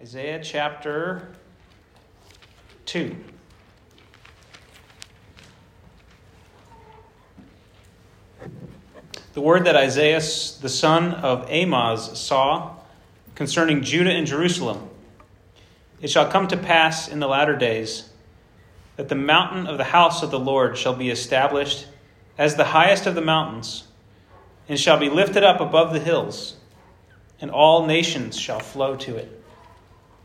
[0.00, 1.28] Isaiah chapter
[2.86, 3.16] 2.
[9.34, 12.74] The word that Isaiah, the son of Amoz, saw
[13.36, 14.90] concerning Judah and Jerusalem.
[16.02, 18.10] It shall come to pass in the latter days
[18.96, 21.86] that the mountain of the house of the Lord shall be established
[22.36, 23.84] as the highest of the mountains,
[24.68, 26.56] and shall be lifted up above the hills,
[27.40, 29.43] and all nations shall flow to it.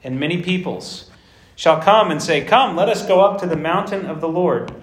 [0.04, 1.09] And many peoples
[1.55, 4.73] shall come and say, Come, let us go up to the mountain of the Lord,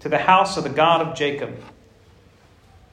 [0.00, 1.56] to the house of the God of Jacob,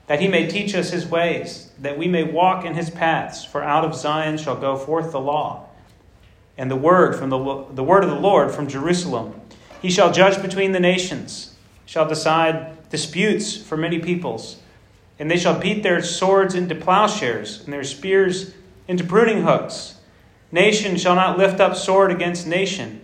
[0.08, 3.44] that he may teach us his ways, that we may walk in his paths.
[3.44, 5.68] For out of Zion shall go forth the law,
[6.58, 9.40] and the word from the, the word of the Lord from Jerusalem.
[9.82, 11.54] He shall judge between the nations,
[11.86, 14.62] shall decide disputes for many peoples,
[15.20, 18.54] and they shall beat their swords into plowshares, and their spears
[18.88, 19.96] into pruning hooks.
[20.54, 23.02] Nation shall not lift up sword against nation,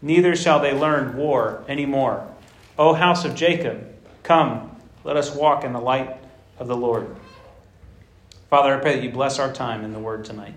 [0.00, 2.26] neither shall they learn war any more.
[2.78, 3.86] O house of Jacob,
[4.22, 6.16] come, let us walk in the light
[6.58, 7.14] of the Lord.
[8.48, 10.54] Father, I pray that you bless our time in the word tonight,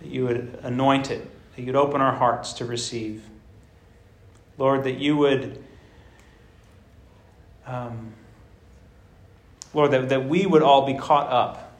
[0.00, 1.24] that you would anoint it,
[1.54, 3.22] that you'd open our hearts to receive.
[4.58, 5.62] Lord, that you would,
[7.64, 8.12] um,
[9.72, 11.78] Lord, that, that we would all be caught up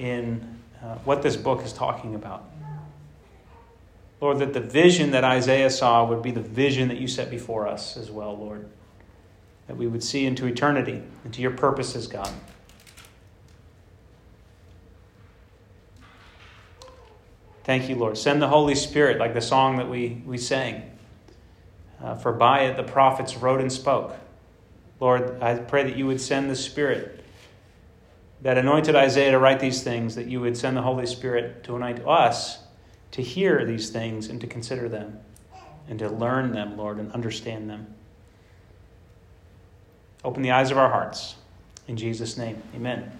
[0.00, 0.49] in
[0.82, 2.44] uh, what this book is talking about.
[4.20, 7.66] Lord, that the vision that Isaiah saw would be the vision that you set before
[7.66, 8.68] us as well, Lord.
[9.66, 12.30] That we would see into eternity, into your purposes, God.
[17.64, 18.18] Thank you, Lord.
[18.18, 20.82] Send the Holy Spirit, like the song that we, we sang.
[22.02, 24.14] Uh, for by it the prophets wrote and spoke.
[24.98, 27.19] Lord, I pray that you would send the Spirit
[28.42, 31.76] that anointed Isaiah to write these things, that you would send the Holy Spirit to
[31.76, 32.58] anoint us
[33.12, 35.18] to hear these things and to consider them
[35.88, 37.94] and to learn them, Lord, and understand them.
[40.24, 41.34] Open the eyes of our hearts.
[41.88, 43.10] In Jesus' name, amen.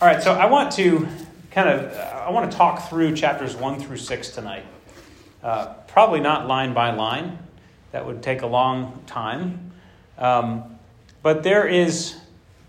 [0.00, 1.06] All right, so I want to
[1.52, 4.66] kind of I want to talk through chapters 1 through 6 tonight.
[5.42, 7.38] Uh, probably not line by line.
[7.92, 9.70] That would take a long time.
[10.18, 10.78] Um,
[11.22, 12.16] but there is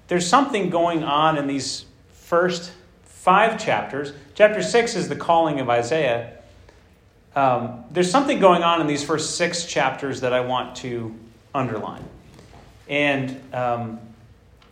[0.08, 2.72] there's something going on in these first
[3.04, 4.14] five chapters.
[4.36, 6.34] Chapter six is the calling of Isaiah.
[7.36, 11.14] Um, there's something going on in these first six chapters that I want to
[11.54, 12.04] underline.
[12.88, 14.00] And um,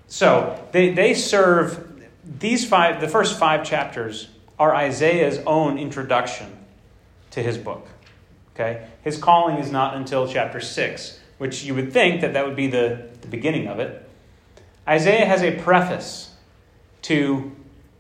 [0.08, 6.48] so they, they serve these five, the first five chapters are Isaiah's own introduction
[7.32, 7.88] to his book.
[8.56, 8.88] Okay?
[9.04, 12.68] His calling is not until chapter 6, which you would think that that would be
[12.68, 14.05] the, the beginning of it.
[14.88, 16.32] Isaiah has a preface
[17.04, 17.52] to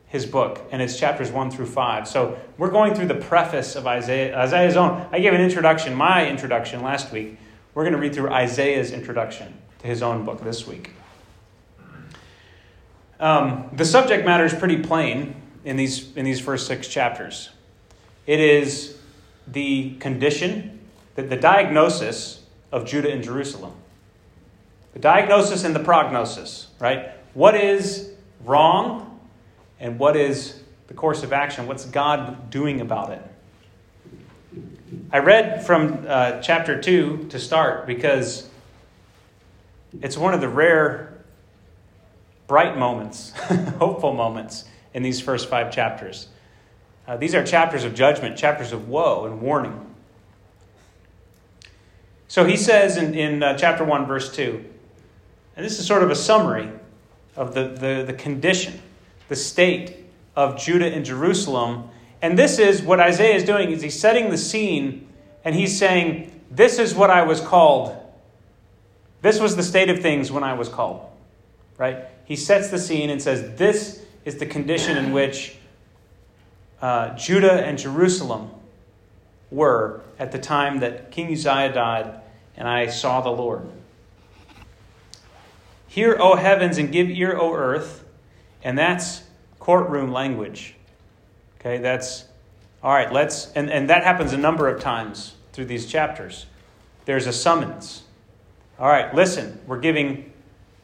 [0.07, 2.07] his book, and it's chapters 1 through 5.
[2.07, 5.06] So we're going through the preface of Isaiah, Isaiah's own.
[5.12, 7.38] I gave an introduction, my introduction last week.
[7.73, 10.91] We're going to read through Isaiah's introduction to his own book this week.
[13.19, 17.50] Um, the subject matter is pretty plain in these, in these first six chapters.
[18.28, 18.97] It is
[19.47, 20.79] the condition,
[21.16, 23.73] the, the diagnosis of Judah and Jerusalem.
[24.94, 27.11] The diagnosis and the prognosis, right?
[27.33, 28.11] What is
[28.43, 29.19] wrong
[29.79, 31.67] and what is the course of action?
[31.67, 33.21] What's God doing about it?
[35.11, 38.49] I read from uh, chapter 2 to start because
[40.01, 41.13] it's one of the rare
[42.47, 43.31] bright moments,
[43.79, 46.27] hopeful moments in these first five chapters.
[47.07, 49.81] Uh, these are chapters of judgment, chapters of woe and warning.
[52.27, 54.63] So he says in, in uh, chapter 1, verse 2
[55.55, 56.69] and this is sort of a summary
[57.35, 58.79] of the, the, the condition,
[59.29, 60.05] the state
[60.35, 61.89] of Judah and Jerusalem.
[62.21, 65.07] And this is what Isaiah is doing is he's setting the scene
[65.43, 67.95] and he's saying, This is what I was called.
[69.21, 71.09] This was the state of things when I was called.
[71.77, 72.05] Right?
[72.25, 75.57] He sets the scene and says, This is the condition in which
[76.81, 78.49] uh, Judah and Jerusalem
[79.52, 82.19] were at the time that King Uzziah died
[82.57, 83.69] and I saw the Lord.
[85.95, 88.03] Hear, O heavens, and give ear, O earth.
[88.61, 89.23] And that's
[89.59, 90.75] courtroom language.
[91.57, 92.25] Okay, that's
[92.83, 96.47] all right, let's, and, and that happens a number of times through these chapters.
[97.05, 98.03] There's a summons.
[98.77, 100.33] All right, listen, we're giving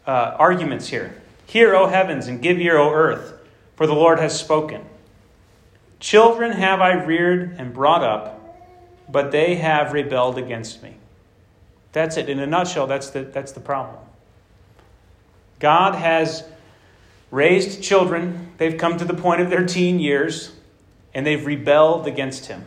[0.07, 1.21] uh, arguments here.
[1.45, 3.33] Hear, O heavens, and give ear, O earth,
[3.75, 4.85] for the Lord has spoken.
[5.99, 8.39] Children have I reared and brought up,
[9.09, 10.95] but they have rebelled against me.
[11.91, 12.29] That's it.
[12.29, 13.99] In a nutshell, that's the, that's the problem.
[15.61, 16.43] God has
[17.29, 18.51] raised children.
[18.57, 20.51] They've come to the point of their teen years.
[21.13, 22.63] and they've rebelled against him.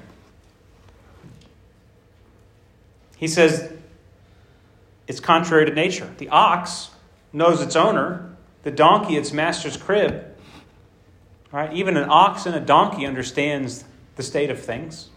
[3.16, 3.72] He says
[5.06, 6.12] it's contrary to nature.
[6.18, 6.90] The ox
[7.32, 10.26] knows its owner, the donkey its master's crib.
[11.50, 11.72] Right?
[11.72, 13.84] Even an ox and a donkey understands
[14.16, 15.08] the state of things.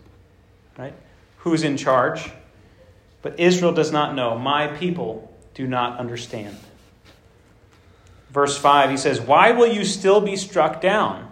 [0.78, 0.94] Right?
[1.40, 2.32] Who's in charge?
[3.22, 4.38] But Israel does not know.
[4.38, 6.58] My people do not understand.
[8.32, 11.32] Verse 5, he says, Why will you still be struck down?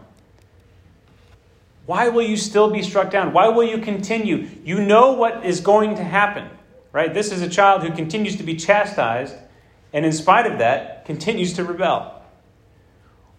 [1.86, 3.33] Why will you still be struck down?
[3.33, 4.47] Why will you continue?
[4.63, 6.50] You know what is going to happen,
[6.92, 7.13] right?
[7.13, 9.36] This is a child who continues to be chastised,
[9.94, 12.24] and in spite of that, continues to rebel.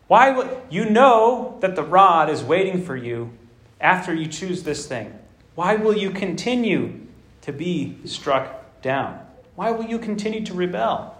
[0.07, 3.33] Why will, you know that the rod is waiting for you
[3.81, 5.19] after you choose this thing?
[5.57, 7.01] Why will you continue
[7.41, 9.21] to be struck down?
[9.57, 11.16] Why will you continue to rebel?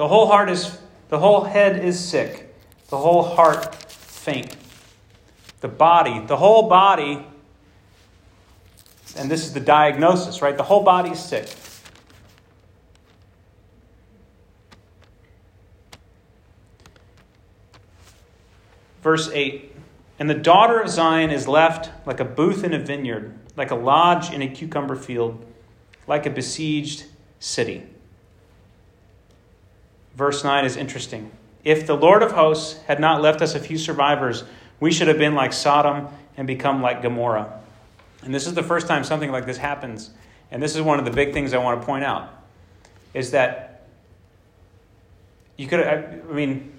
[0.00, 0.78] The whole heart is
[1.10, 2.54] the whole head is sick,
[2.88, 4.56] the whole heart faint.
[5.60, 7.26] The body, the whole body,
[9.14, 10.56] and this is the diagnosis, right?
[10.56, 11.50] The whole body is sick.
[19.02, 19.76] Verse 8
[20.18, 23.76] And the daughter of Zion is left like a booth in a vineyard, like a
[23.76, 25.44] lodge in a cucumber field,
[26.06, 27.04] like a besieged
[27.38, 27.86] city.
[30.20, 31.30] Verse 9 is interesting.
[31.64, 34.44] If the Lord of hosts had not left us a few survivors,
[34.78, 37.58] we should have been like Sodom and become like Gomorrah.
[38.22, 40.10] And this is the first time something like this happens.
[40.50, 42.28] And this is one of the big things I want to point out
[43.14, 43.86] is that
[45.56, 46.70] you could, I mean,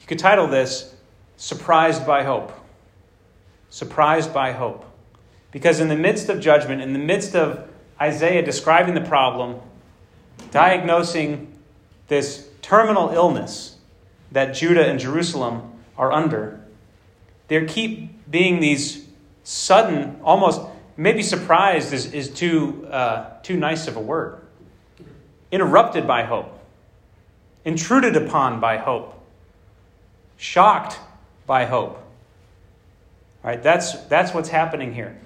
[0.00, 0.92] you could title this
[1.36, 2.52] Surprised by Hope.
[3.68, 4.84] Surprised by Hope.
[5.52, 7.68] Because in the midst of judgment, in the midst of
[8.00, 9.60] Isaiah describing the problem,
[10.50, 11.56] diagnosing
[12.08, 13.76] this terminal illness
[14.32, 16.60] that Judah and Jerusalem are under,
[17.48, 19.06] there keep being these
[19.42, 20.60] sudden, almost
[20.96, 24.40] maybe surprised is, is too, uh, too nice of a word.
[25.50, 26.58] Interrupted by hope,
[27.64, 29.20] intruded upon by hope,
[30.36, 30.98] shocked
[31.46, 31.96] by hope.
[33.42, 35.18] All right, that's, that's what's happening here.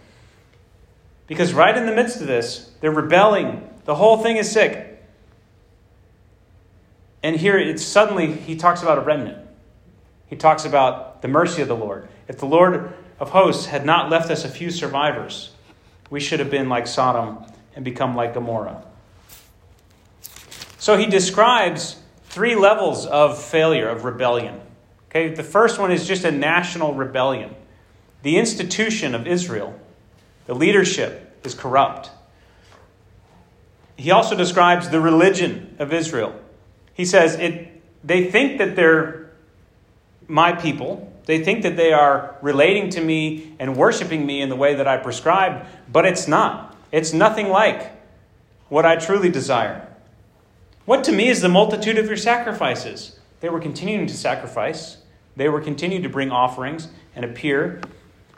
[1.27, 3.69] Because right in the midst of this, they're rebelling.
[3.85, 4.94] The whole thing is sick.
[7.25, 9.39] And here it's suddenly he talks about a remnant.
[10.27, 12.07] He talks about the mercy of the Lord.
[12.29, 15.51] If the Lord of hosts had not left us a few survivors,
[16.11, 17.39] we should have been like Sodom
[17.75, 18.85] and become like Gomorrah.
[20.77, 24.61] So he describes three levels of failure, of rebellion.
[25.09, 27.55] Okay, the first one is just a national rebellion.
[28.23, 29.81] The institution of Israel,
[30.45, 32.11] the leadership, is corrupt.
[33.97, 36.39] He also describes the religion of Israel.
[36.95, 39.31] He says it, they think that they're
[40.29, 41.13] my people.
[41.27, 44.87] They think that they are relating to me and worshiping me in the way that
[44.87, 46.77] I prescribed, but it's not.
[46.93, 47.93] It's nothing like
[48.69, 49.89] what I truly desire.
[50.85, 53.19] What to me is the multitude of your sacrifices?
[53.41, 54.99] They were continuing to sacrifice,
[55.37, 57.81] they were continuing to bring offerings and appear.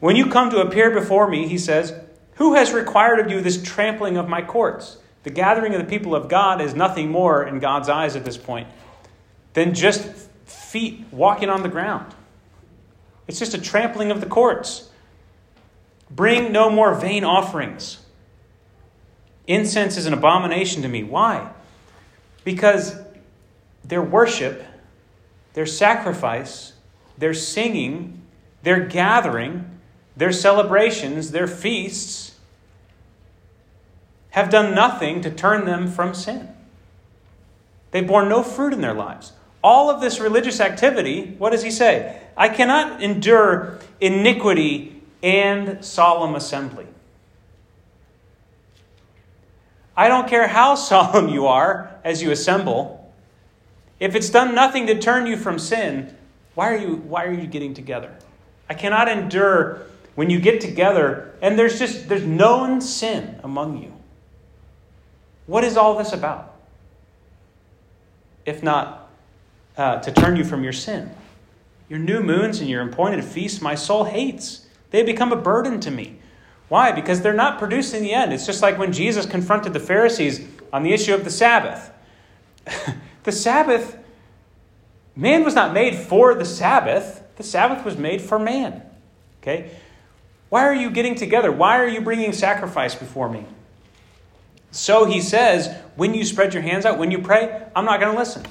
[0.00, 1.94] When you come to appear before me, he says,
[2.34, 4.98] Who has required of you this trampling of my courts?
[5.26, 8.36] The gathering of the people of God is nothing more in God's eyes at this
[8.36, 8.68] point
[9.54, 10.06] than just
[10.44, 12.14] feet walking on the ground.
[13.26, 14.88] It's just a trampling of the courts.
[16.08, 17.98] Bring no more vain offerings.
[19.48, 21.02] Incense is an abomination to me.
[21.02, 21.50] Why?
[22.44, 22.96] Because
[23.82, 24.62] their worship,
[25.54, 26.74] their sacrifice,
[27.18, 28.22] their singing,
[28.62, 29.80] their gathering,
[30.16, 32.25] their celebrations, their feasts
[34.36, 36.46] have done nothing to turn them from sin.
[37.90, 39.32] They've borne no fruit in their lives.
[39.64, 42.20] All of this religious activity, what does he say?
[42.36, 46.86] I cannot endure iniquity and solemn assembly.
[49.96, 53.10] I don't care how solemn you are as you assemble.
[53.98, 56.14] If it's done nothing to turn you from sin,
[56.54, 58.14] why are you, why are you getting together?
[58.68, 59.80] I cannot endure
[60.14, 63.95] when you get together and there's just there's known sin among you.
[65.46, 66.54] What is all this about?
[68.44, 69.10] If not
[69.76, 71.10] uh, to turn you from your sin.
[71.88, 74.66] Your new moons and your appointed feasts, my soul hates.
[74.90, 76.18] They become a burden to me.
[76.68, 76.90] Why?
[76.90, 78.32] Because they're not producing the end.
[78.32, 81.92] It's just like when Jesus confronted the Pharisees on the issue of the Sabbath.
[83.22, 83.96] the Sabbath,
[85.14, 88.82] man was not made for the Sabbath, the Sabbath was made for man.
[89.40, 89.70] Okay?
[90.48, 91.52] Why are you getting together?
[91.52, 93.44] Why are you bringing sacrifice before me?
[94.70, 98.12] So he says, when you spread your hands out, when you pray, I'm not going
[98.12, 98.44] to listen.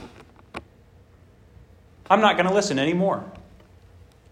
[2.09, 3.31] I'm not going to listen anymore.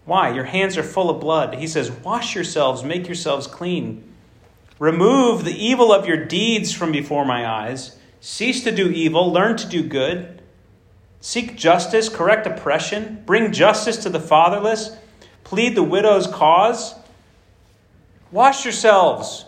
[0.04, 0.30] Why?
[0.30, 1.54] Your hands are full of blood.
[1.54, 4.04] He says, Wash yourselves, make yourselves clean.
[4.78, 7.96] Remove the evil of your deeds from before my eyes.
[8.20, 10.42] Cease to do evil, learn to do good.
[11.20, 14.96] Seek justice, correct oppression, bring justice to the fatherless,
[15.42, 16.94] plead the widow's cause.
[18.30, 19.46] Wash yourselves.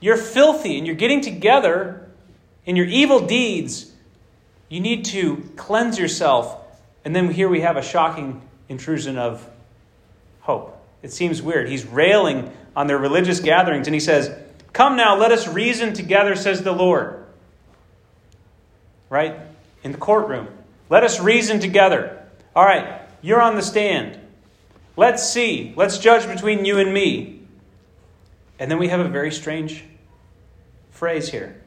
[0.00, 2.08] You're filthy and you're getting together
[2.64, 3.92] in your evil deeds.
[4.68, 6.56] You need to cleanse yourself.
[7.04, 9.48] And then here we have a shocking intrusion of
[10.40, 10.76] hope.
[11.02, 11.68] It seems weird.
[11.68, 14.30] He's railing on their religious gatherings and he says,
[14.72, 17.24] Come now, let us reason together, says the Lord.
[19.08, 19.36] Right?
[19.82, 20.48] In the courtroom.
[20.90, 22.22] Let us reason together.
[22.54, 24.18] All right, you're on the stand.
[24.96, 25.72] Let's see.
[25.76, 27.37] Let's judge between you and me.
[28.58, 29.84] And then we have a very strange
[30.90, 31.60] phrase here.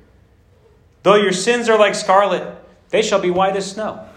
[1.03, 2.57] Though your sins are like scarlet,
[2.89, 4.07] they shall be white as snow.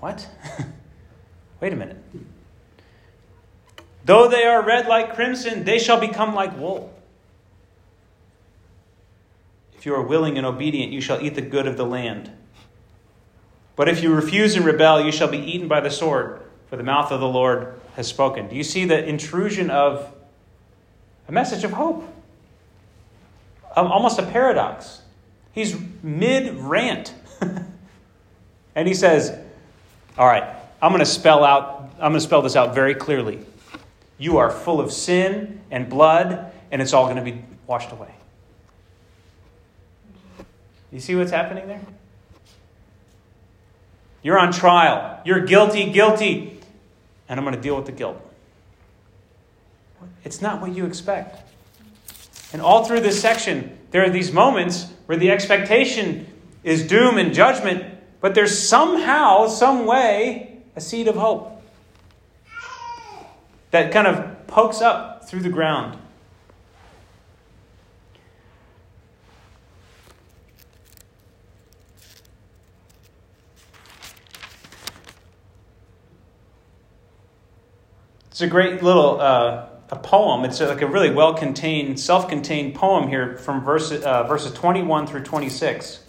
[0.00, 0.28] What?
[1.60, 2.02] Wait a minute.
[4.04, 6.92] Though they are red like crimson, they shall become like wool.
[9.76, 12.30] If you are willing and obedient, you shall eat the good of the land.
[13.74, 16.82] But if you refuse and rebel, you shall be eaten by the sword, for the
[16.82, 18.48] mouth of the Lord has spoken.
[18.48, 20.12] Do you see the intrusion of
[21.28, 22.04] a message of hope?
[23.74, 25.02] Um, almost a paradox.
[25.52, 27.12] He's mid rant.
[28.74, 29.36] and he says,
[30.16, 30.44] All right,
[30.80, 33.40] I'm going to spell out, I'm going to spell this out very clearly.
[34.18, 38.14] You are full of sin and blood, and it's all going to be washed away.
[40.90, 41.82] You see what's happening there?
[44.22, 45.20] You're on trial.
[45.24, 46.58] You're guilty, guilty.
[47.28, 48.20] And I'm going to deal with the guilt.
[50.24, 51.52] It's not what you expect.
[52.52, 56.26] And all through this section, there are these moments where the expectation
[56.64, 57.84] is doom and judgment,
[58.20, 61.62] but there's somehow, some way, a seed of hope
[63.70, 65.98] that kind of pokes up through the ground.
[78.30, 80.44] It's a great little uh, a poem.
[80.44, 85.06] It's like a really well contained, self contained poem here from verse, uh, verses 21
[85.06, 86.00] through 26.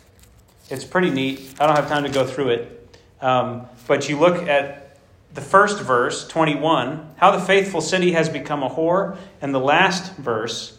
[0.69, 1.55] It's pretty neat.
[1.59, 2.97] I don't have time to go through it.
[3.21, 4.97] Um, but you look at
[5.33, 10.15] the first verse, 21, how the faithful city has become a whore, and the last
[10.15, 10.77] verse,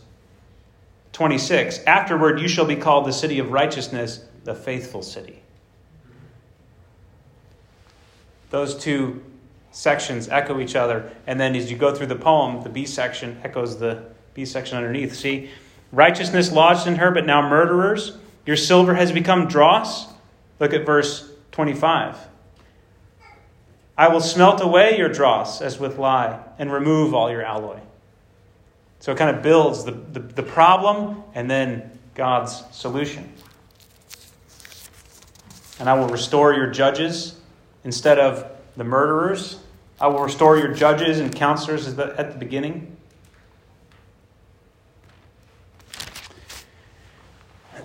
[1.12, 5.40] 26, afterward you shall be called the city of righteousness, the faithful city.
[8.50, 9.23] Those two
[9.78, 11.12] sections echo each other.
[11.25, 14.02] And then as you go through the poem, the B section echoes the
[14.35, 15.14] B section underneath.
[15.14, 15.50] See,
[15.92, 18.18] righteousness lodged in her, but now murderers.
[18.44, 20.08] Your silver has become dross.
[20.58, 22.16] Look at verse 25.
[23.97, 27.78] I will smelt away your dross as with lye and remove all your alloy.
[28.99, 33.32] So it kind of builds the, the, the problem and then God's solution.
[35.78, 37.40] And I will restore your judges
[37.85, 38.44] instead of
[38.76, 39.61] the murderers.
[40.00, 41.97] I will restore your judges and counselors at
[42.33, 42.97] the, beginning.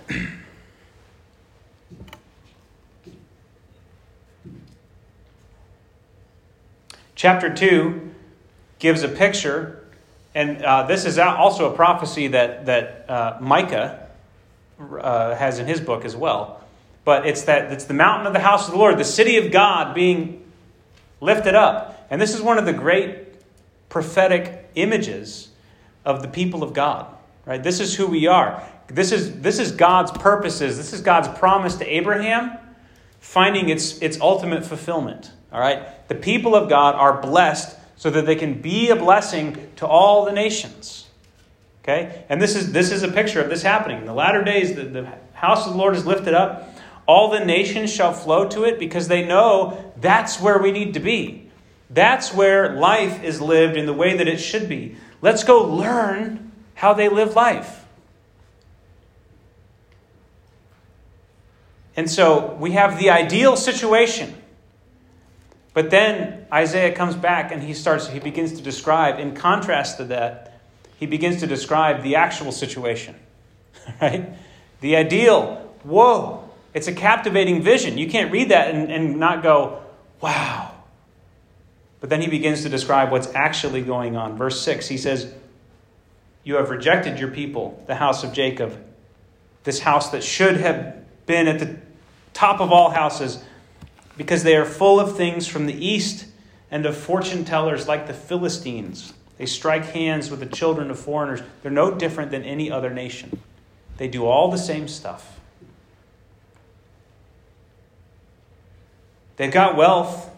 [7.16, 8.14] Chapter 2
[8.78, 9.84] gives a picture,
[10.36, 14.08] and uh, this is also a prophecy that, that uh, Micah
[14.78, 16.60] uh, has in his book as well.
[17.04, 19.50] But it's that it's the mountain of the house of the Lord, the city of
[19.50, 20.44] God being
[21.20, 21.93] lifted up.
[22.10, 23.18] And this is one of the great
[23.88, 25.48] prophetic images
[26.04, 27.06] of the people of God.
[27.46, 27.62] Right?
[27.62, 28.62] This is who we are.
[28.88, 30.76] This is, this is God's purposes.
[30.76, 32.58] This is God's promise to Abraham
[33.20, 35.32] finding its, its ultimate fulfillment.
[35.52, 36.08] All right?
[36.08, 40.24] The people of God are blessed so that they can be a blessing to all
[40.24, 41.06] the nations.
[41.82, 42.24] Okay?
[42.28, 43.98] And this is, this is a picture of this happening.
[43.98, 46.70] In the latter days, the, the house of the Lord is lifted up.
[47.06, 51.00] All the nations shall flow to it because they know that's where we need to
[51.00, 51.43] be.
[51.90, 54.96] That's where life is lived in the way that it should be.
[55.20, 57.84] Let's go learn how they live life.
[61.96, 64.34] And so we have the ideal situation.
[65.74, 70.04] But then Isaiah comes back and he starts, he begins to describe, in contrast to
[70.04, 70.60] that,
[70.98, 73.16] he begins to describe the actual situation.
[74.00, 74.30] Right?
[74.80, 77.98] The ideal, whoa, it's a captivating vision.
[77.98, 79.82] You can't read that and, and not go,
[80.22, 80.73] wow.
[82.04, 84.36] But then he begins to describe what's actually going on.
[84.36, 85.32] Verse 6, he says,
[86.42, 88.78] You have rejected your people, the house of Jacob,
[89.62, 91.78] this house that should have been at the
[92.34, 93.42] top of all houses,
[94.18, 96.26] because they are full of things from the east
[96.70, 99.14] and of fortune tellers like the Philistines.
[99.38, 101.40] They strike hands with the children of foreigners.
[101.62, 103.40] They're no different than any other nation.
[103.96, 105.40] They do all the same stuff.
[109.38, 110.34] They've got wealth,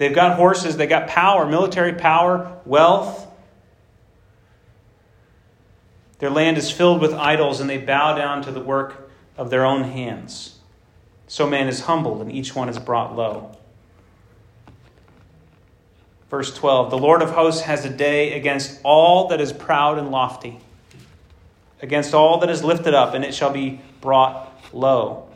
[0.00, 3.28] they've got horses, they've got power, military power, wealth.
[6.18, 9.64] Their land is filled with idols, and they bow down to the work of their
[9.64, 10.58] own hands.
[11.28, 13.56] So man is humbled, and each one is brought low.
[16.30, 20.10] Verse 12 The Lord of hosts has a day against all that is proud and
[20.10, 20.58] lofty,
[21.82, 25.29] against all that is lifted up, and it shall be brought low.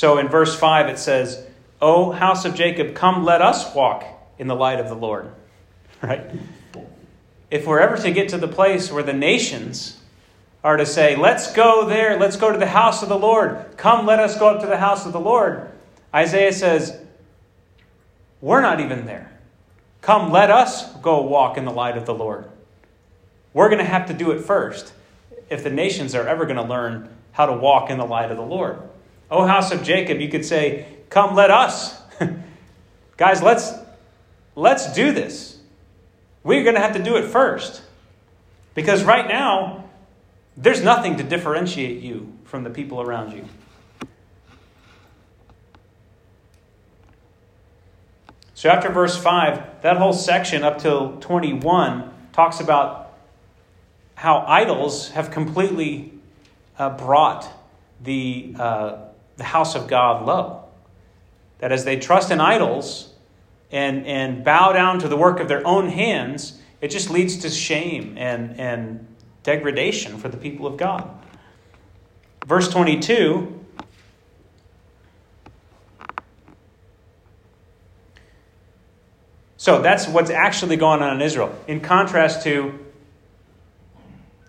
[0.00, 1.46] So in verse 5, it says,
[1.78, 4.02] O house of Jacob, come let us walk
[4.38, 5.30] in the light of the Lord.
[6.02, 6.22] Right?
[7.50, 10.00] If we're ever to get to the place where the nations
[10.64, 14.06] are to say, Let's go there, let's go to the house of the Lord, come
[14.06, 15.70] let us go up to the house of the Lord,
[16.14, 16.98] Isaiah says,
[18.40, 19.30] We're not even there.
[20.00, 22.50] Come, let us go walk in the light of the Lord.
[23.52, 24.94] We're going to have to do it first
[25.50, 28.38] if the nations are ever going to learn how to walk in the light of
[28.38, 28.80] the Lord.
[29.30, 32.00] O house of Jacob, you could say, Come, let us.
[33.16, 33.72] Guys, let's,
[34.54, 35.58] let's do this.
[36.42, 37.82] We're going to have to do it first.
[38.74, 39.84] Because right now,
[40.56, 43.44] there's nothing to differentiate you from the people around you.
[48.54, 53.14] So, after verse 5, that whole section up till 21 talks about
[54.14, 56.12] how idols have completely
[56.78, 57.48] uh, brought
[58.02, 58.98] the, uh,
[59.40, 60.64] the house of God low.
[61.60, 63.10] That as they trust in idols
[63.72, 67.48] and, and bow down to the work of their own hands, it just leads to
[67.48, 69.06] shame and, and
[69.42, 71.08] degradation for the people of God.
[72.46, 73.56] Verse 22
[79.56, 82.78] So that's what's actually going on in Israel, in contrast to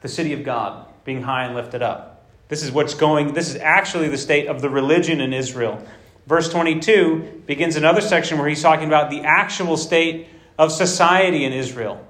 [0.02, 2.21] the city of God being high and lifted up.
[2.52, 5.82] This is what's going, this is actually the state of the religion in Israel.
[6.28, 10.28] Verse 22 begins another section where he's talking about the actual state
[10.60, 12.06] of society in Israel.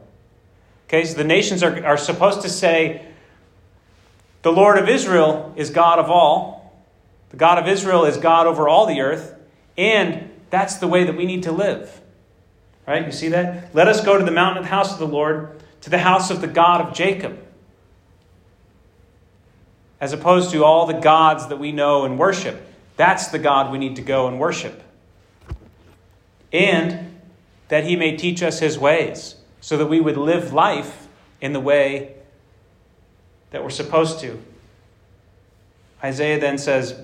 [0.88, 3.06] Okay, so the nations are, are supposed to say,
[4.42, 6.74] the Lord of Israel is God of all.
[7.30, 9.36] The God of Israel is God over all the earth.
[9.78, 12.02] And that's the way that we need to live.
[12.88, 13.06] Right?
[13.06, 13.76] You see that?
[13.76, 16.32] Let us go to the mountain of the house of the Lord, to the house
[16.32, 17.38] of the God of Jacob.
[20.02, 22.68] As opposed to all the gods that we know and worship.
[22.98, 24.84] That's the God we need to go and worship.
[26.52, 27.22] And
[27.70, 31.08] that he may teach us his ways, so that we would live life
[31.40, 32.16] in the way
[33.52, 34.42] that we're supposed to.
[36.04, 37.00] Isaiah then says,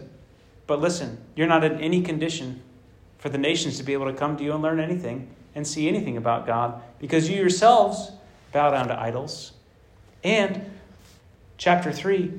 [0.66, 2.62] But listen, you're not in any condition
[3.18, 5.88] for the nations to be able to come to you and learn anything and see
[5.88, 8.12] anything about God because you yourselves
[8.52, 9.54] bow down to idols.
[10.24, 10.70] And,
[11.58, 12.34] chapter 3,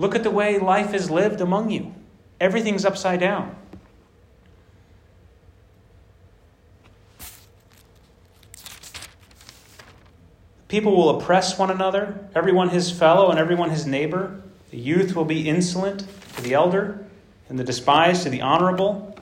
[0.00, 1.94] look at the way life is lived among you.
[2.40, 3.54] Everything's upside down.
[10.68, 14.40] People will oppress one another, everyone his fellow and everyone his neighbor.
[14.70, 17.04] The youth will be insolent to the elder,
[17.48, 19.18] and the despised to the honorable.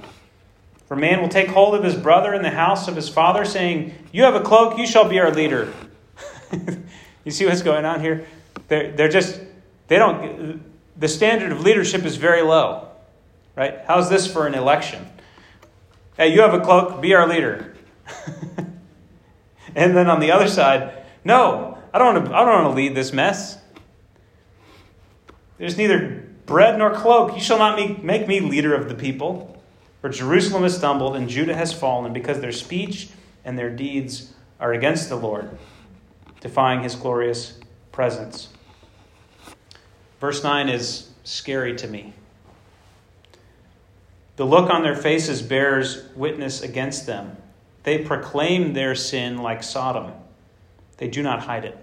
[0.86, 3.94] For man will take hold of his brother in the house of his father, saying,
[4.12, 5.72] You have a cloak, you shall be our leader.
[7.24, 8.26] you see what's going on here?
[8.68, 9.40] They're, they're just,
[9.88, 10.62] they don't,
[10.98, 12.88] the standard of leadership is very low,
[13.56, 13.80] right?
[13.86, 15.08] How's this for an election?
[16.16, 17.76] Hey, you have a cloak, be our leader.
[19.74, 22.76] and then on the other side, no, I don't want to, I don't want to
[22.76, 23.58] lead this mess.
[25.58, 27.34] There's neither bread nor cloak.
[27.34, 29.62] You shall not make me leader of the people.
[30.00, 33.08] For Jerusalem has stumbled and Judah has fallen because their speech
[33.44, 35.56] and their deeds are against the Lord,
[36.40, 37.58] defying his glorious
[37.92, 38.48] presence.
[40.20, 42.12] Verse 9 is scary to me.
[44.36, 47.36] The look on their faces bears witness against them.
[47.82, 50.12] They proclaim their sin like Sodom,
[50.98, 51.76] they do not hide it.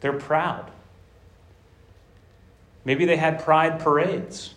[0.00, 0.70] They're proud.
[2.84, 4.54] Maybe they had pride parades.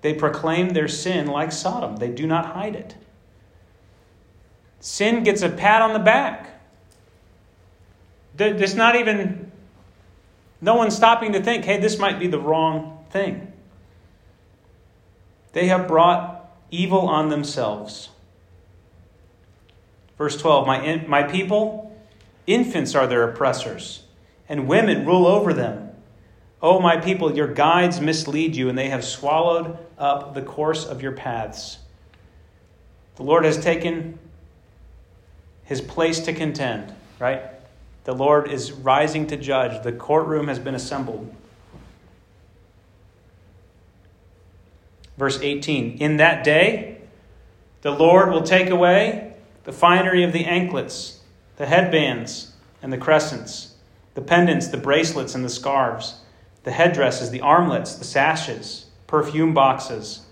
[0.00, 2.94] They proclaim their sin like Sodom, they do not hide it.
[4.80, 6.51] Sin gets a pat on the back.
[8.36, 9.52] There's not even,
[10.60, 13.52] no one stopping to think, hey, this might be the wrong thing.
[15.52, 18.08] They have brought evil on themselves.
[20.16, 21.96] Verse 12 My, my people,
[22.46, 24.02] infants are their oppressors
[24.48, 25.90] and women rule over them.
[26.60, 31.02] O my people, your guides mislead you, and they have swallowed up the course of
[31.02, 31.78] your paths.
[33.16, 34.18] The Lord has taken
[35.64, 37.42] his place to contend, right?
[38.04, 39.82] The Lord is rising to judge.
[39.82, 41.34] The courtroom has been assembled.
[45.16, 46.98] Verse 18 In that day,
[47.82, 49.34] the Lord will take away
[49.64, 51.20] the finery of the anklets,
[51.56, 53.74] the headbands, and the crescents,
[54.14, 56.20] the pendants, the bracelets, and the scarves,
[56.64, 60.22] the headdresses, the armlets, the sashes, perfume boxes.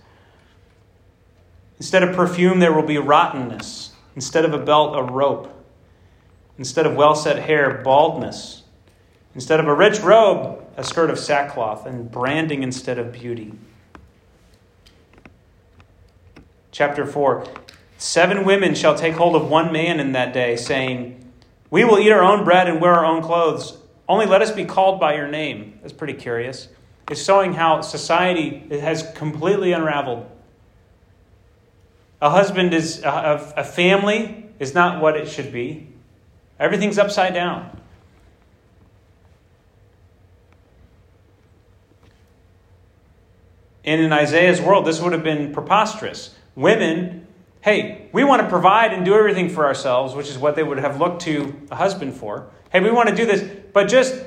[1.77, 3.93] Instead of perfume, there will be rottenness.
[4.17, 5.60] Instead of a belt, a rope.
[6.61, 8.65] Instead of well set hair, baldness.
[9.35, 13.55] Instead of a rich robe, a skirt of sackcloth, and branding instead of beauty.
[16.71, 17.47] Chapter 4
[17.97, 21.33] Seven women shall take hold of one man in that day, saying,
[21.71, 23.79] We will eat our own bread and wear our own clothes.
[24.07, 25.79] Only let us be called by your name.
[25.81, 26.69] That's pretty curious.
[27.11, 30.31] It's showing how society has completely unraveled.
[32.21, 35.90] A husband is, a, a family is not what it should be.
[36.61, 37.81] Everything's upside down.
[43.83, 46.35] And in Isaiah's world, this would have been preposterous.
[46.55, 47.27] Women,
[47.63, 50.79] hey, we want to provide and do everything for ourselves, which is what they would
[50.79, 52.51] have looked to a husband for.
[52.71, 53.43] Hey, we want to do this,
[53.73, 54.23] but just,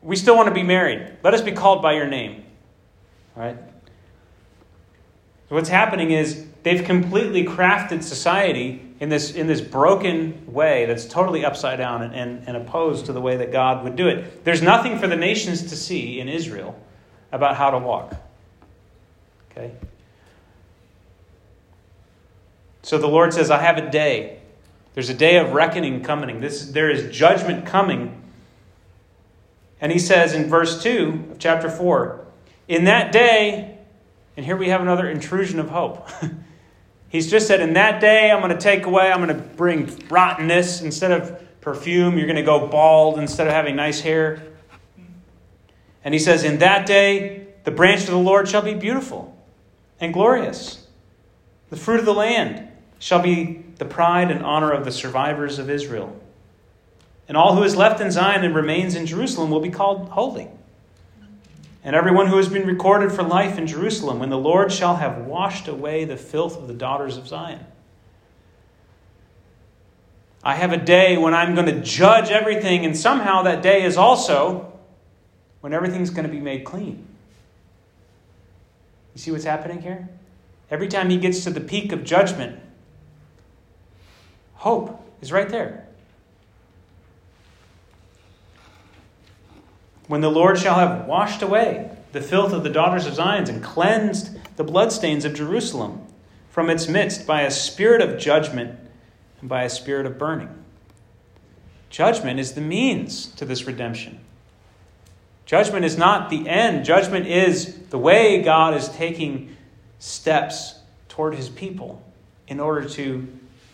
[0.00, 1.18] we still want to be married.
[1.22, 2.42] Let us be called by your name.
[3.36, 3.58] All right?
[5.50, 11.04] So what's happening is they've completely crafted society in this, in this broken way that's
[11.04, 14.44] totally upside down and, and, and opposed to the way that God would do it.
[14.44, 16.76] There's nothing for the nations to see in Israel
[17.30, 18.16] about how to walk.
[19.52, 19.70] Okay?
[22.82, 24.40] So the Lord says, I have a day.
[24.94, 26.40] There's a day of reckoning coming.
[26.40, 28.24] This, there is judgment coming.
[29.80, 32.26] And he says in verse 2 of chapter 4
[32.66, 33.78] In that day,
[34.36, 36.08] and here we have another intrusion of hope.
[37.08, 39.96] He's just said, In that day, I'm going to take away, I'm going to bring
[40.08, 40.82] rottenness.
[40.82, 44.42] Instead of perfume, you're going to go bald instead of having nice hair.
[46.04, 49.36] And he says, In that day, the branch of the Lord shall be beautiful
[50.00, 50.86] and glorious,
[51.70, 55.68] the fruit of the land shall be the pride and honor of the survivors of
[55.68, 56.18] Israel.
[57.28, 60.48] And all who is left in Zion and remains in Jerusalem will be called holy.
[61.86, 65.18] And everyone who has been recorded for life in Jerusalem, when the Lord shall have
[65.18, 67.64] washed away the filth of the daughters of Zion.
[70.42, 73.96] I have a day when I'm going to judge everything, and somehow that day is
[73.96, 74.72] also
[75.60, 77.06] when everything's going to be made clean.
[79.14, 80.08] You see what's happening here?
[80.68, 82.58] Every time he gets to the peak of judgment,
[84.54, 85.85] Hope is right there.
[90.06, 93.62] When the Lord shall have washed away the filth of the daughters of Zion and
[93.62, 96.06] cleansed the bloodstains of Jerusalem
[96.50, 98.78] from its midst by a spirit of judgment
[99.40, 100.48] and by a spirit of burning.
[101.90, 104.20] Judgment is the means to this redemption.
[105.44, 106.84] Judgment is not the end.
[106.84, 109.56] Judgment is the way God is taking
[109.98, 112.02] steps toward his people
[112.48, 113.26] in order to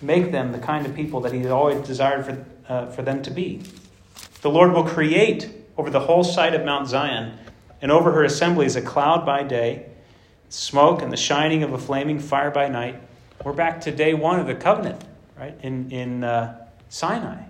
[0.03, 3.31] make them the kind of people that He always desired for, uh, for them to
[3.31, 3.63] be.
[4.43, 7.39] The Lord will create over the whole site of Mount Zion
[7.81, 9.87] and over her assemblies a cloud by day,
[10.49, 13.01] smoke and the shining of a flaming fire by night.
[13.45, 15.03] We're back to day one of the covenant,
[15.39, 15.59] right?
[15.63, 17.45] In, in uh, Sinai,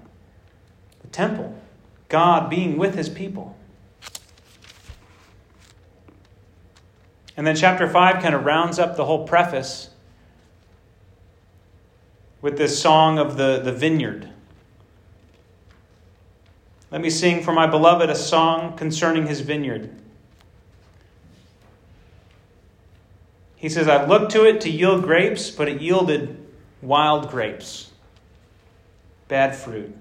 [1.02, 1.54] the temple,
[2.08, 3.56] God being with his people.
[7.36, 9.90] And then chapter 5 kind of rounds up the whole preface
[12.40, 14.31] with this song of the, the vineyard.
[16.92, 19.90] Let me sing for my beloved a song concerning his vineyard.
[23.56, 26.36] He says, I looked to it to yield grapes, but it yielded
[26.82, 27.92] wild grapes,
[29.28, 29.96] bad fruit.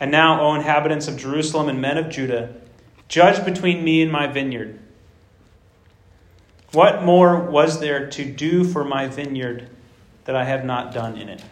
[0.00, 2.54] And now, O inhabitants of Jerusalem and men of Judah,
[3.08, 4.78] judge between me and my vineyard.
[6.72, 9.68] What more was there to do for my vineyard
[10.24, 11.42] that I have not done in it?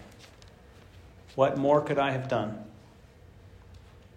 [1.34, 2.64] What more could I have done?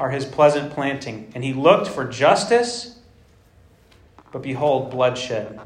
[0.00, 1.30] Are his pleasant planting.
[1.34, 2.98] And he looked for justice,
[4.32, 5.60] but behold, bloodshed.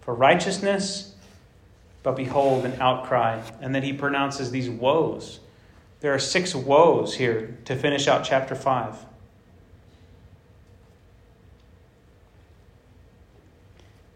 [0.00, 1.14] For righteousness,
[2.02, 3.40] but behold, an outcry.
[3.60, 5.38] And then he pronounces these woes.
[6.00, 9.06] There are six woes here to finish out chapter 5.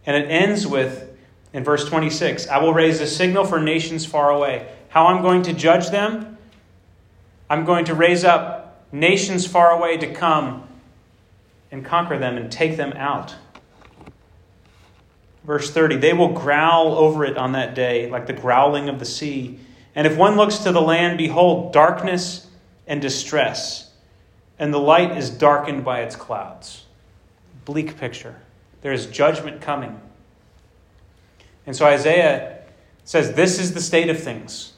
[0.04, 1.16] And it ends with,
[1.52, 4.68] in verse 26, I will raise a signal for nations far away.
[4.88, 6.38] How I'm going to judge them?
[7.48, 8.59] I'm going to raise up
[8.92, 10.66] nations far away to come
[11.70, 13.34] and conquer them and take them out.
[15.44, 19.04] Verse 30 They will growl over it on that day, like the growling of the
[19.04, 19.58] sea.
[19.94, 22.46] And if one looks to the land, behold, darkness
[22.86, 23.90] and distress,
[24.58, 26.84] and the light is darkened by its clouds.
[27.64, 28.36] Bleak picture.
[28.82, 30.00] There is judgment coming.
[31.66, 32.58] And so Isaiah
[33.04, 34.72] says, This is the state of things.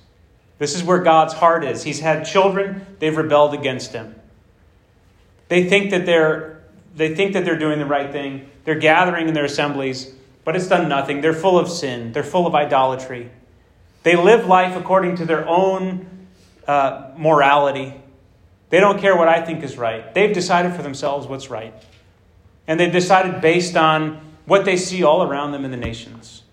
[0.62, 1.82] This is where God's heart is.
[1.82, 4.14] He's had children, they've rebelled against him.
[5.48, 6.62] They think that they're,
[6.94, 8.48] they think that they're doing the right thing.
[8.62, 11.20] They're gathering in their assemblies, but it's done nothing.
[11.20, 13.28] They're full of sin, they're full of idolatry.
[14.04, 16.06] They live life according to their own
[16.68, 18.00] uh, morality.
[18.70, 20.14] They don't care what I think is right.
[20.14, 21.74] They've decided for themselves what's right.
[22.68, 26.44] And they've decided based on what they see all around them in the nations.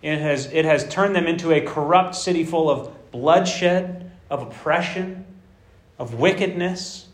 [0.00, 5.24] It has, it has turned them into a corrupt city full of bloodshed, of oppression,
[5.98, 7.06] of wickedness.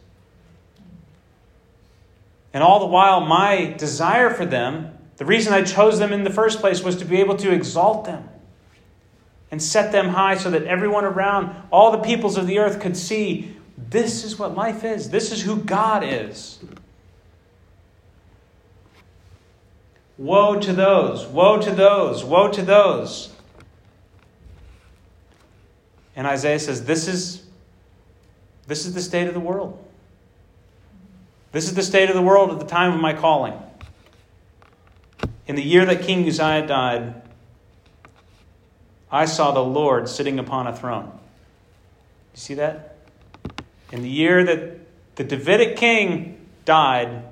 [2.52, 6.30] And all the while, my desire for them, the reason I chose them in the
[6.30, 8.28] first place, was to be able to exalt them
[9.50, 12.96] and set them high so that everyone around, all the peoples of the earth, could
[12.96, 16.58] see this is what life is, this is who God is.
[20.16, 23.33] Woe to those, woe to those, woe to those.
[26.16, 27.42] And Isaiah says, This is,
[28.66, 29.78] this is the state of the world.
[31.52, 33.54] This is the state of the world at the time of my calling.
[35.46, 37.22] In the year that King Uzziah died,
[39.10, 41.12] I saw the Lord sitting upon a throne.
[42.34, 42.96] You see that?
[43.92, 44.80] In the year that
[45.14, 47.22] the Davidic king died,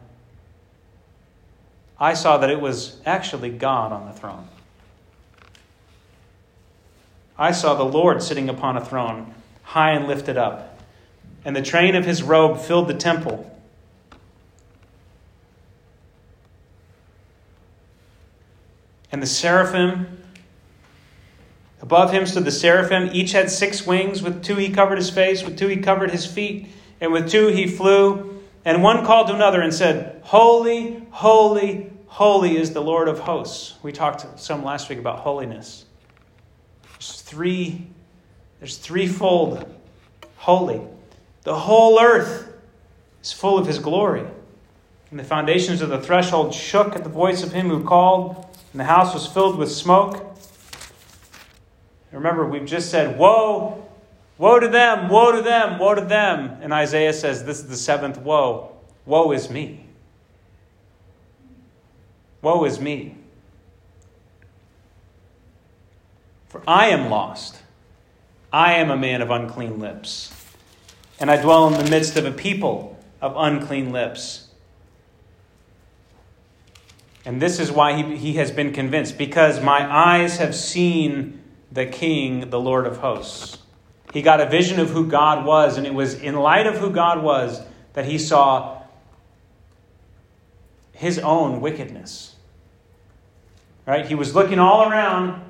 [1.99, 4.47] I saw that it was actually God on the throne.
[7.39, 10.81] I saw the Lord sitting upon a throne, high and lifted up,
[11.45, 13.49] and the train of his robe filled the temple.
[19.11, 20.23] And the seraphim
[21.83, 23.11] Above him stood the seraphim.
[23.13, 24.23] Each had six wings.
[24.23, 26.69] With two he covered his face, with two he covered his feet,
[27.01, 28.41] and with two he flew.
[28.65, 33.75] And one called to another and said, Holy, holy, holy is the Lord of hosts.
[33.83, 35.85] We talked some last week about holiness.
[37.03, 37.85] There's three,
[38.61, 39.69] there's threefold
[40.37, 40.83] holy.
[41.43, 42.55] The whole earth
[43.21, 44.25] is full of his glory.
[45.11, 48.79] And the foundations of the threshold shook at the voice of him who called, and
[48.79, 50.39] the house was filled with smoke.
[52.13, 53.85] Remember, we've just said, Woe,
[54.39, 56.57] woe to them, woe to them, woe to them.
[56.63, 58.77] And Isaiah says, This is the seventh woe.
[59.07, 59.87] Woe is me.
[62.43, 63.17] Woe is me.
[66.53, 67.57] For I am lost.
[68.53, 70.31] I am a man of unclean lips,
[71.19, 74.49] and I dwell in the midst of a people of unclean lips.
[77.25, 81.87] And this is why he, he has been convinced, because my eyes have seen the
[81.87, 83.57] King, the Lord of hosts.
[84.13, 86.91] He got a vision of who God was, and it was in light of who
[86.91, 87.63] God was
[87.95, 88.83] that he saw
[90.93, 92.37] his own wickedness.
[93.87, 94.05] Right?
[94.05, 95.49] He was looking all around.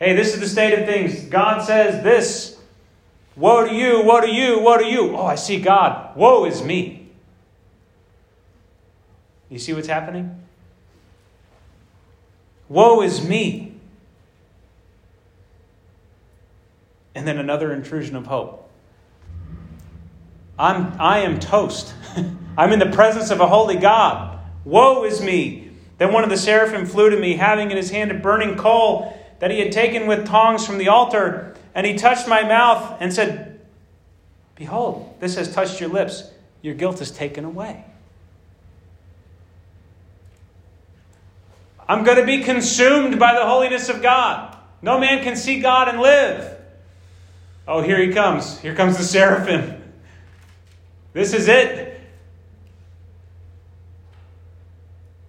[0.00, 1.20] Hey, this is the state of things.
[1.26, 2.58] God says this.
[3.36, 5.16] Woe to you, woe to you, woe to you.
[5.16, 6.16] Oh, I see God.
[6.16, 7.08] Woe is me.
[9.48, 10.42] You see what's happening?
[12.68, 13.70] Woe is me.
[17.14, 18.68] and then another intrusion of hope.
[20.58, 21.94] I'm, I am toast.
[22.58, 24.38] I'm in the presence of a holy God.
[24.64, 25.70] Woe is me.
[25.98, 29.16] Then one of the seraphim flew to me, having in his hand a burning coal
[29.40, 33.12] that he had taken with tongs from the altar, and he touched my mouth and
[33.12, 33.60] said,
[34.54, 36.30] Behold, this has touched your lips.
[36.62, 37.84] Your guilt is taken away.
[41.88, 44.56] I'm going to be consumed by the holiness of God.
[44.82, 46.56] No man can see God and live.
[47.66, 48.60] Oh, here he comes.
[48.60, 49.82] Here comes the seraphim.
[51.12, 52.00] This is it.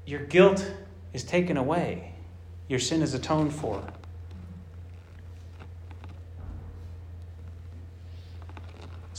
[0.06, 0.70] Your guilt
[1.14, 2.14] is taken away,
[2.68, 3.82] your sin is atoned for.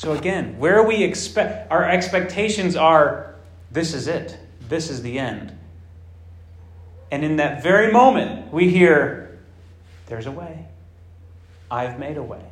[0.03, 3.37] So again, where we expect our expectations are
[3.71, 4.37] this is it.
[4.69, 5.57] This is the end.
[7.13, 9.39] And in that very moment, we hear
[10.07, 10.67] there's a way.
[11.71, 12.43] I've made a way.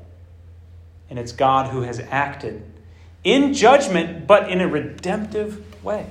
[1.11, 2.63] And it's God who has acted
[3.25, 6.07] in judgment, but in a redemptive way.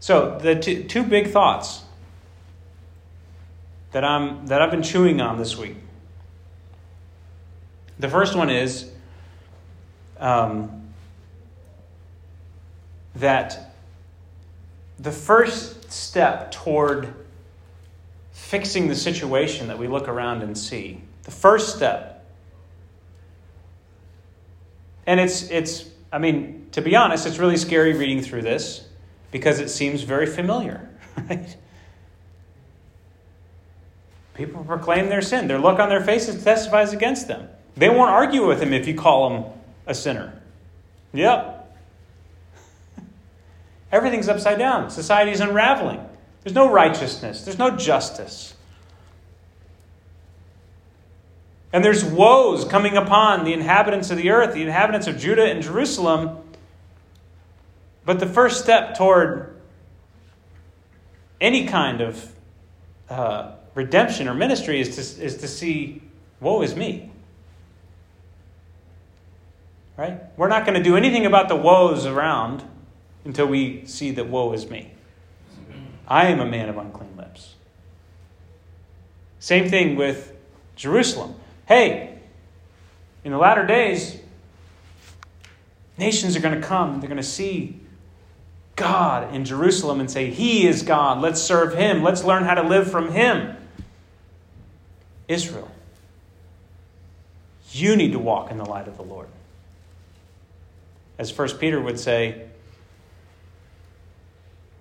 [0.00, 1.85] So, the two, two big thoughts
[3.92, 5.76] that, I'm, that I've been chewing on this week.
[7.98, 8.90] The first one is
[10.18, 10.92] um,
[13.14, 13.74] that
[14.98, 17.14] the first step toward
[18.32, 22.24] fixing the situation that we look around and see, the first step,
[25.06, 28.86] and it's, it's I mean, to be honest, it's really scary reading through this
[29.30, 30.88] because it seems very familiar,
[31.28, 31.56] right?
[34.36, 35.48] People proclaim their sin.
[35.48, 37.48] Their look on their faces testifies against them.
[37.74, 39.44] They won't argue with him if you call him
[39.86, 40.40] a sinner.
[41.14, 41.78] Yep.
[43.92, 44.90] Everything's upside down.
[44.90, 46.06] Society's unraveling.
[46.42, 48.54] There's no righteousness, there's no justice.
[51.72, 55.62] And there's woes coming upon the inhabitants of the earth, the inhabitants of Judah and
[55.62, 56.38] Jerusalem.
[58.04, 59.60] But the first step toward
[61.40, 62.32] any kind of
[63.10, 66.02] uh, redemption or ministry is to, is to see,
[66.40, 67.10] woe is me.
[69.96, 70.20] Right?
[70.36, 72.64] We're not going to do anything about the woes around
[73.24, 74.92] until we see that woe is me.
[76.08, 77.54] I am a man of unclean lips.
[79.40, 80.34] Same thing with
[80.74, 81.34] Jerusalem.
[81.66, 82.18] Hey,
[83.24, 84.18] in the latter days,
[85.98, 87.00] nations are going to come.
[87.00, 87.80] They're going to see
[88.74, 91.20] God in Jerusalem and say, He is God.
[91.20, 92.02] Let's serve Him.
[92.02, 93.55] Let's learn how to live from Him.
[95.28, 95.70] Israel,
[97.70, 99.28] you need to walk in the light of the Lord.
[101.18, 102.46] As First Peter would say,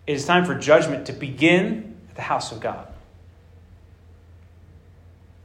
[0.06, 2.88] it is time for judgment to begin at the house of God.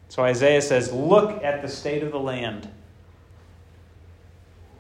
[0.09, 2.69] So Isaiah says, Look at the state of the land.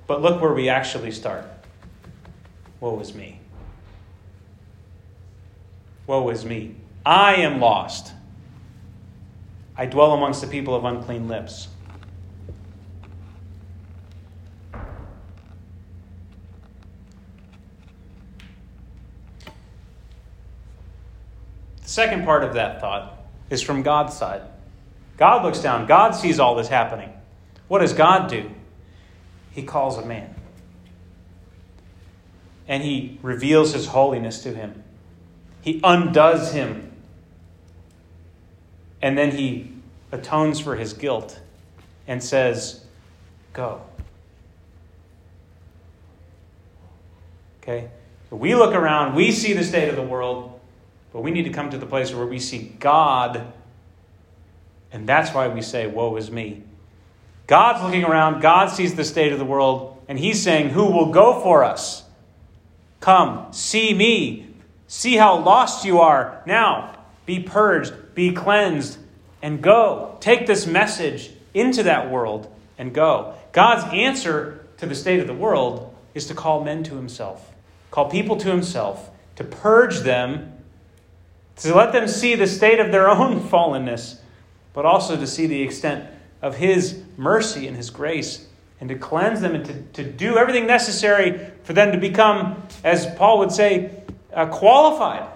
[0.07, 1.47] But look where we actually start.
[2.81, 3.39] Woe is me.
[6.07, 6.75] Woe is me.
[7.07, 8.13] I am lost.
[9.81, 11.69] I dwell amongst the people of unclean lips.
[21.81, 24.43] The Second part of that thought is from God's side.
[25.17, 27.11] God looks down, God sees all this happening.
[27.67, 28.51] What does God do?
[29.53, 30.35] He calls a man.
[32.69, 34.85] And he reveals his holiness to him.
[35.63, 36.93] He undoes him.
[39.01, 39.70] And then he
[40.13, 41.41] atones for his guilt
[42.07, 42.85] and says,
[43.53, 43.83] Go.
[47.63, 47.91] Okay?
[48.31, 50.59] We look around, we see the state of the world,
[51.13, 53.53] but we need to come to the place where we see God,
[54.93, 56.63] and that's why we say, Woe is me.
[57.47, 61.11] God's looking around, God sees the state of the world, and He's saying, Who will
[61.11, 62.05] go for us?
[63.01, 64.47] Come, see me.
[64.87, 66.43] See how lost you are.
[66.47, 66.97] Now,
[67.27, 68.99] be purged, be cleansed,
[69.43, 70.17] and go.
[70.21, 73.35] Take this message into that world and go.
[73.53, 77.53] God's answer to the state of the world is to call men to Himself,
[77.91, 80.53] call people to Himself, to purge them
[81.57, 84.19] to let them see the state of their own fallenness,
[84.73, 86.09] but also to see the extent
[86.41, 88.47] of His mercy and His grace,
[88.81, 93.07] and to cleanse them and to, to do everything necessary for them to become, as
[93.17, 95.29] Paul would say, uh, qualified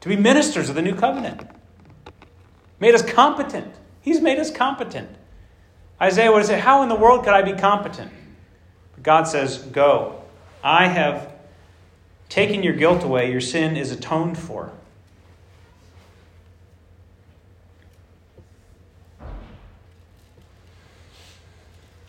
[0.00, 1.48] to be ministers of the new covenant.
[2.78, 3.74] Made us competent.
[4.00, 5.08] He's made us competent.
[6.00, 8.12] Isaiah would say, How in the world could I be competent?
[8.94, 10.22] But God says, Go.
[10.62, 11.32] I have
[12.28, 13.30] taken your guilt away.
[13.30, 14.72] Your sin is atoned for.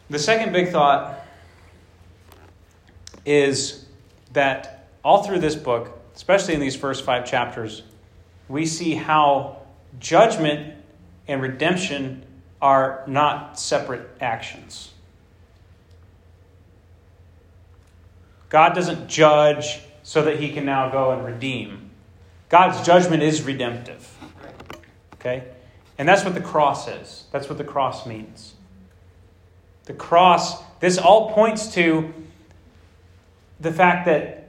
[0.10, 1.20] The second big thought
[3.26, 3.86] is
[4.32, 7.84] that all through this book, especially in these first five chapters,
[8.48, 9.58] we see how
[10.00, 10.76] judgment
[11.28, 12.24] and redemption
[12.62, 14.92] are not separate actions.
[18.50, 21.92] God doesn't judge so that he can now go and redeem.
[22.50, 24.10] God's judgment is redemptive.
[25.16, 25.44] Okay?
[25.98, 27.26] And that's what the cross is.
[27.32, 28.54] That's what the cross means.
[29.86, 32.14] The cross, this all points to
[33.60, 34.47] the fact that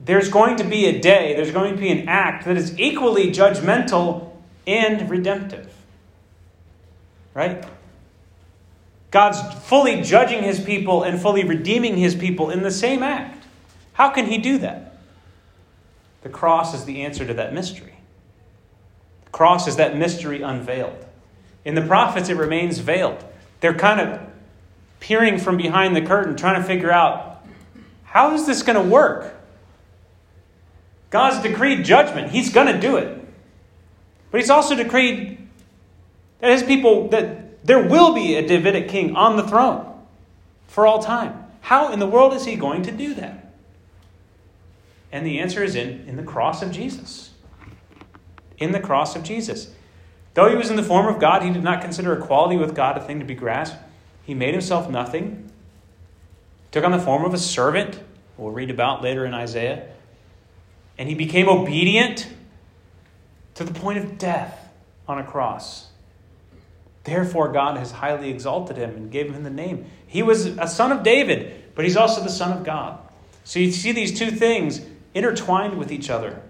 [0.00, 3.30] there's going to be a day, there's going to be an act that is equally
[3.30, 4.32] judgmental
[4.66, 5.72] and redemptive.
[7.32, 7.64] Right?
[9.10, 13.44] God's fully judging his people and fully redeeming his people in the same act.
[13.92, 14.98] How can he do that?
[16.22, 17.94] The cross is the answer to that mystery.
[19.26, 21.04] The cross is that mystery unveiled.
[21.64, 23.24] In the prophets, it remains veiled.
[23.60, 24.20] They're kind of
[25.00, 27.44] peering from behind the curtain, trying to figure out
[28.04, 29.34] how is this going to work?
[31.10, 32.30] God's decreed judgment.
[32.30, 33.24] He's going to do it.
[34.30, 35.38] But he's also decreed
[36.40, 40.02] that his people, that there will be a Davidic king on the throne
[40.66, 41.44] for all time.
[41.60, 43.52] How in the world is he going to do that?
[45.12, 47.30] And the answer is in, in the cross of Jesus.
[48.58, 49.72] In the cross of Jesus.
[50.34, 52.98] Though he was in the form of God, he did not consider equality with God
[52.98, 53.78] a thing to be grasped.
[54.24, 55.50] He made himself nothing,
[56.72, 58.00] took on the form of a servant,
[58.36, 59.86] we'll read about later in Isaiah,
[60.98, 62.28] and he became obedient
[63.54, 64.72] to the point of death
[65.06, 65.88] on a cross.
[67.04, 69.86] Therefore, God has highly exalted him and gave him the name.
[70.06, 72.98] He was a son of David, but he's also the son of God.
[73.44, 74.80] So you see these two things
[75.12, 76.40] intertwined with each other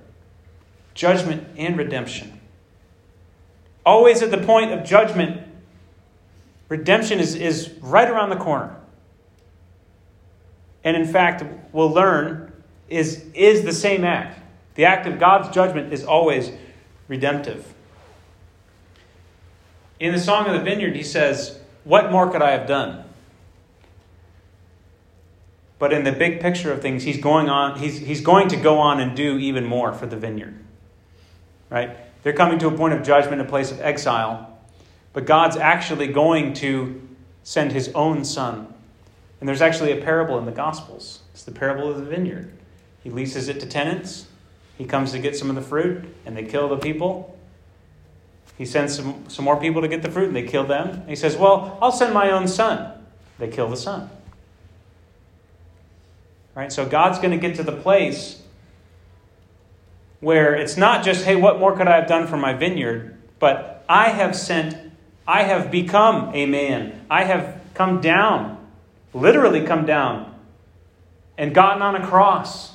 [0.94, 2.40] judgment and redemption.
[3.84, 5.42] Always at the point of judgment,
[6.68, 8.76] redemption is, is right around the corner.
[10.84, 12.43] And in fact, we'll learn
[12.94, 14.40] is, is the same act.
[14.74, 16.50] The act of God's judgment is always
[17.08, 17.72] redemptive.
[20.00, 23.04] In the Song of the Vineyard, he says, What more could I have done?
[25.78, 28.78] But in the big picture of things, he's going on, he's, he's going to go
[28.78, 30.58] on and do even more for the vineyard.
[31.68, 31.96] Right?
[32.22, 34.58] They're coming to a point of judgment, a place of exile.
[35.12, 37.00] But God's actually going to
[37.42, 38.72] send his own son.
[39.40, 41.20] And there's actually a parable in the Gospels.
[41.32, 42.50] It's the parable of the vineyard.
[43.04, 44.26] He leases it to tenants.
[44.76, 47.38] He comes to get some of the fruit, and they kill the people.
[48.56, 51.06] He sends some, some more people to get the fruit, and they kill them.
[51.06, 52.92] he says, Well, I'll send my own son.
[53.38, 54.10] They kill the son.
[56.54, 56.72] Right?
[56.72, 58.40] So God's going to get to the place
[60.20, 63.18] where it's not just, hey, what more could I have done for my vineyard?
[63.38, 64.92] But I have sent,
[65.26, 67.04] I have become a man.
[67.10, 68.64] I have come down,
[69.12, 70.32] literally come down,
[71.36, 72.73] and gotten on a cross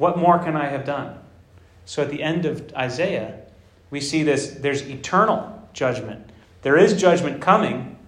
[0.00, 1.18] what more can I have done?
[1.84, 3.38] So at the end of Isaiah,
[3.90, 6.30] we see this there's eternal judgment.
[6.62, 7.98] There is judgment coming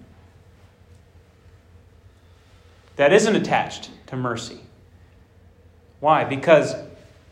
[2.96, 4.60] that isn't attached to mercy.
[6.00, 6.24] Why?
[6.24, 6.74] Because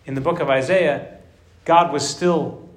[0.05, 1.17] in the book of Isaiah,
[1.65, 2.69] God was still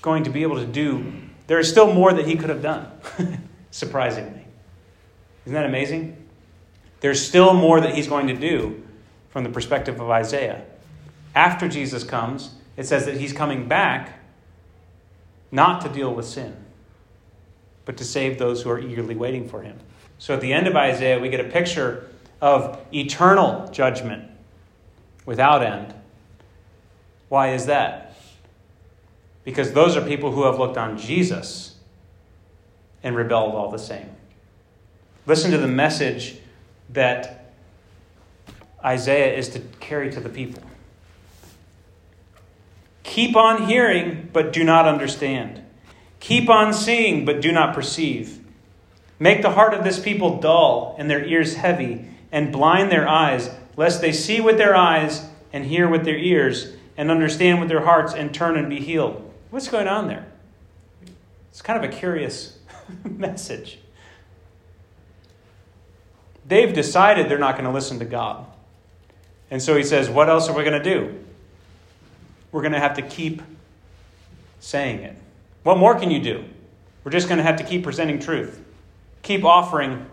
[0.00, 1.12] going to be able to do,
[1.46, 2.90] there is still more that he could have done,
[3.70, 4.44] surprisingly.
[5.44, 6.16] Isn't that amazing?
[6.98, 8.82] There's still more that he's going to do
[9.30, 10.64] from the perspective of Isaiah
[11.34, 14.18] after Jesus comes, it says that he's coming back
[15.50, 16.56] not to deal with sin,
[17.84, 19.78] but to save those who are eagerly waiting for him.
[20.18, 22.08] So at the end of Isaiah, we get a picture
[22.40, 24.30] of eternal judgment
[25.26, 25.94] without end.
[27.28, 28.16] Why is that?
[29.44, 31.76] Because those are people who have looked on Jesus
[33.02, 34.08] and rebelled all the same.
[35.26, 36.36] Listen to the message
[36.90, 37.52] that
[38.84, 40.62] Isaiah is to carry to the people.
[43.12, 45.62] Keep on hearing, but do not understand.
[46.18, 48.42] Keep on seeing, but do not perceive.
[49.18, 53.50] Make the heart of this people dull and their ears heavy, and blind their eyes,
[53.76, 57.84] lest they see with their eyes and hear with their ears, and understand with their
[57.84, 59.30] hearts and turn and be healed.
[59.50, 60.24] What's going on there?
[61.50, 62.56] It's kind of a curious
[63.04, 63.78] message.
[66.46, 68.46] They've decided they're not going to listen to God.
[69.50, 71.22] And so he says, What else are we going to do?
[72.52, 73.42] We're going to have to keep
[74.60, 75.16] saying it.
[75.64, 76.44] What more can you do?
[77.02, 78.60] We're just going to have to keep presenting truth,
[79.22, 80.06] keep offering.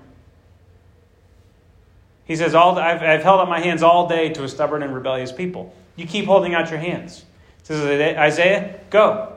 [2.26, 4.94] He says, all, I've, I've held out my hands all day to a stubborn and
[4.94, 5.74] rebellious people.
[5.96, 7.26] You keep holding out your hands.
[7.64, 7.84] Says,
[8.18, 9.34] Isaiah, go.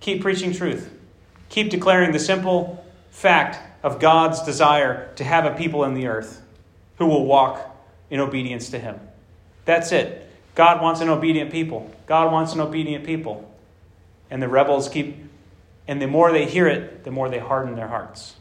[0.00, 0.90] Keep preaching truth.
[1.48, 6.42] Keep declaring the simple fact of God's desire to have a people in the earth
[6.98, 7.76] who will walk
[8.10, 9.00] in obedience to Him.
[9.64, 10.25] That's it.
[10.56, 11.88] God wants an obedient people.
[12.06, 13.48] God wants an obedient people.
[14.30, 15.16] And the rebels keep,
[15.86, 18.34] and the more they hear it, the more they harden their hearts.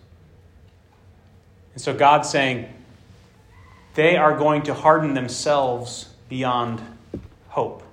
[1.73, 2.73] And so God's saying,
[3.93, 6.81] they are going to harden themselves beyond
[7.49, 7.83] hope.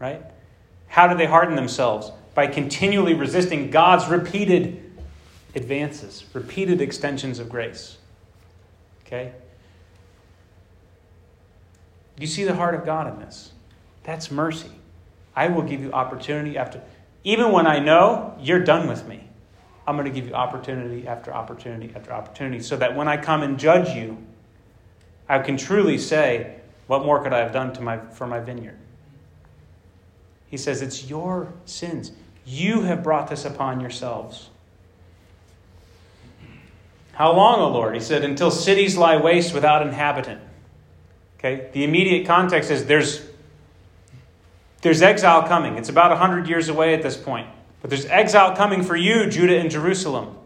[0.00, 0.22] Right?
[0.88, 2.10] How do they harden themselves?
[2.34, 4.82] By continually resisting God's repeated
[5.54, 7.98] advances, repeated extensions of grace.
[9.06, 9.32] Okay?
[12.18, 13.52] Do you see the heart of God in this?
[14.02, 14.72] That's mercy.
[15.36, 16.82] I will give you opportunity after,
[17.22, 19.22] even when I know you're done with me,
[19.86, 23.44] I'm going to give you opportunity after opportunity after opportunity so that when I come
[23.44, 24.18] and judge you,
[25.28, 26.56] I can truly say,
[26.88, 28.78] What more could I have done to my, for my vineyard?
[30.48, 32.10] He says, It's your sins.
[32.44, 34.50] You have brought this upon yourselves.
[37.12, 37.94] How long, O Lord?
[37.94, 40.40] He said, Until cities lie waste without inhabitant.
[41.38, 41.68] Okay?
[41.72, 43.22] The immediate context is there's,
[44.82, 45.76] there's exile coming.
[45.76, 47.48] It's about 100 years away at this point.
[47.80, 50.36] But there's exile coming for you, Judah and Jerusalem.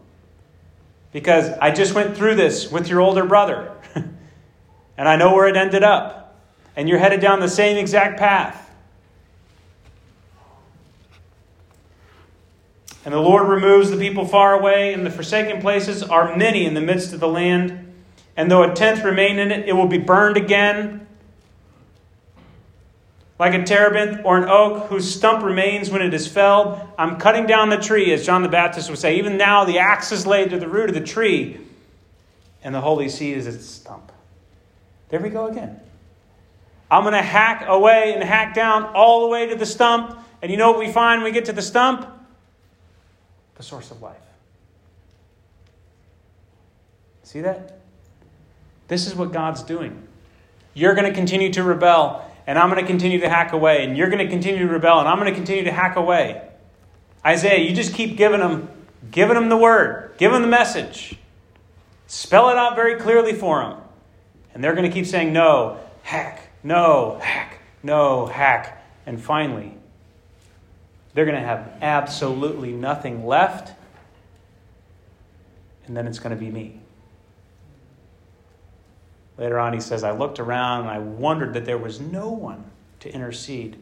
[1.11, 3.71] Because I just went through this with your older brother.
[3.95, 6.35] and I know where it ended up.
[6.75, 8.59] And you're headed down the same exact path.
[13.05, 16.73] And the Lord removes the people far away, and the forsaken places are many in
[16.73, 17.82] the midst of the land.
[18.35, 21.07] And though a tenth remain in it, it will be burned again.
[23.39, 27.45] Like a terebinth or an oak whose stump remains when it is felled, I'm cutting
[27.45, 29.17] down the tree, as John the Baptist would say.
[29.17, 31.59] Even now, the axe is laid to the root of the tree,
[32.63, 34.11] and the holy seed is its stump.
[35.09, 35.79] There we go again.
[36.89, 40.17] I'm going to hack away and hack down all the way to the stump.
[40.41, 42.07] And you know what we find when we get to the stump?
[43.55, 44.17] The source of life.
[47.23, 47.82] See that?
[48.87, 50.07] This is what God's doing.
[50.73, 53.97] You're going to continue to rebel, and I'm going to continue to hack away, and
[53.97, 56.41] you're going to continue to rebel, and I'm going to continue to hack away.
[57.25, 58.69] Isaiah, you just keep giving them,
[59.11, 61.17] giving them the word, give them the message.
[62.07, 63.77] Spell it out very clearly for them.
[64.53, 68.83] And they're going to keep saying, no, hack, no, hack, no, hack.
[69.05, 69.73] And finally,
[71.13, 73.73] they're going to have absolutely nothing left.
[75.85, 76.79] And then it's going to be me.
[79.37, 82.65] Later on, he says, I looked around and I wondered that there was no one
[82.99, 83.77] to intercede.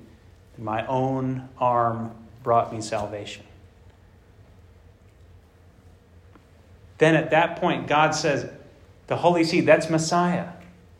[0.56, 2.12] And my own arm
[2.44, 3.44] brought me salvation.
[6.98, 8.50] Then at that point, God says,
[9.08, 10.50] The Holy Seed, that's Messiah.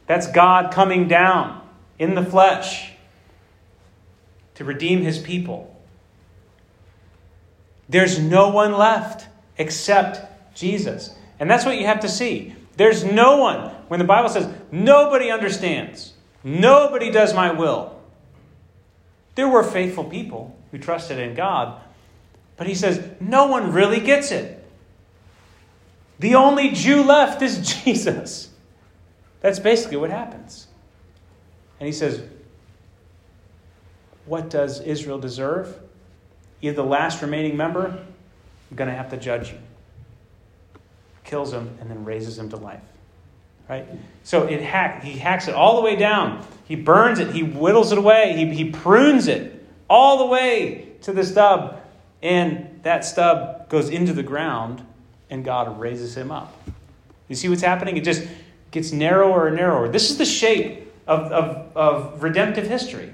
[0.08, 1.62] That's God coming down
[2.00, 2.92] in the flesh
[4.56, 5.80] to redeem his people.
[7.88, 9.28] There's no one left
[9.58, 11.16] except Jesus.
[11.40, 12.56] And that's what you have to see.
[12.78, 13.72] There's no one.
[13.92, 16.14] When the Bible says, nobody understands,
[16.46, 18.00] nobody does my will.
[19.36, 21.82] There were faithful people who trusted in God,
[22.56, 24.66] but he says, no one really gets it.
[26.20, 28.48] The only Jew left is Jesus.
[29.42, 30.68] That's basically what happens.
[31.82, 32.24] And he says,
[34.26, 35.78] What does Israel deserve?
[36.62, 39.58] Either the last remaining member, I'm going to have to judge you
[41.26, 42.91] kills him, and then raises him to life.
[43.72, 43.88] Right?
[44.24, 46.46] So it hack, he hacks it all the way down.
[46.66, 51.14] He burns it, he whittles it away, he, he prunes it all the way to
[51.14, 51.82] the stub.
[52.22, 54.86] And that stub goes into the ground,
[55.30, 56.54] and God raises him up.
[57.30, 57.96] You see what's happening?
[57.96, 58.28] It just
[58.72, 59.88] gets narrower and narrower.
[59.88, 63.14] This is the shape of, of, of redemptive history.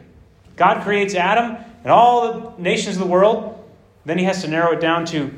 [0.56, 3.64] God creates Adam and all the nations of the world.
[4.06, 5.32] Then he has to narrow it down to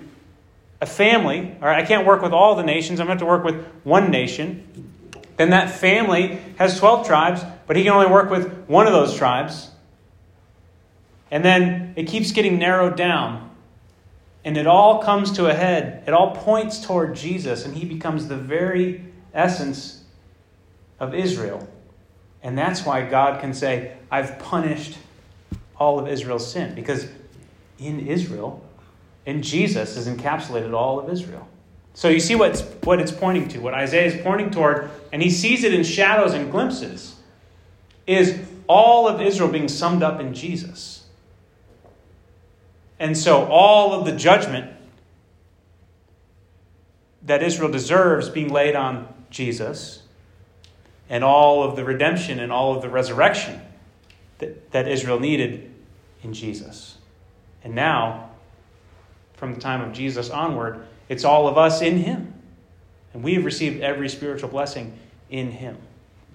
[0.80, 3.42] a family, all right, I can't work with all the nations, I'm going to have
[3.44, 4.89] to work with one nation.
[5.40, 9.16] Then that family has 12 tribes, but he can only work with one of those
[9.16, 9.72] tribes.
[11.32, 13.50] And then it keeps getting narrowed down.
[14.44, 16.04] And it all comes to a head.
[16.06, 20.04] It all points toward Jesus, and he becomes the very essence
[21.00, 21.66] of Israel.
[22.44, 24.98] And that's why God can say, I've punished
[25.78, 26.76] all of Israel's sin.
[26.76, 27.08] Because
[27.78, 28.62] in Israel,
[29.26, 31.48] in Jesus is encapsulated all of Israel.
[31.94, 35.30] So you see what's, what it's pointing to, what Isaiah is pointing toward, and he
[35.30, 37.16] sees it in shadows and glimpses,
[38.08, 41.06] is all of Israel being summed up in Jesus.
[43.00, 44.72] And so all of the judgment
[47.24, 50.04] that Israel deserves being laid on Jesus,
[51.10, 53.62] and all of the redemption and all of the resurrection
[54.38, 55.72] that, that Israel needed
[56.24, 56.98] in Jesus.
[57.64, 58.30] And now
[59.34, 62.34] from the time of Jesus onward, it's all of us in Him.
[63.14, 64.94] And we've received every spiritual blessing
[65.30, 65.78] in Him.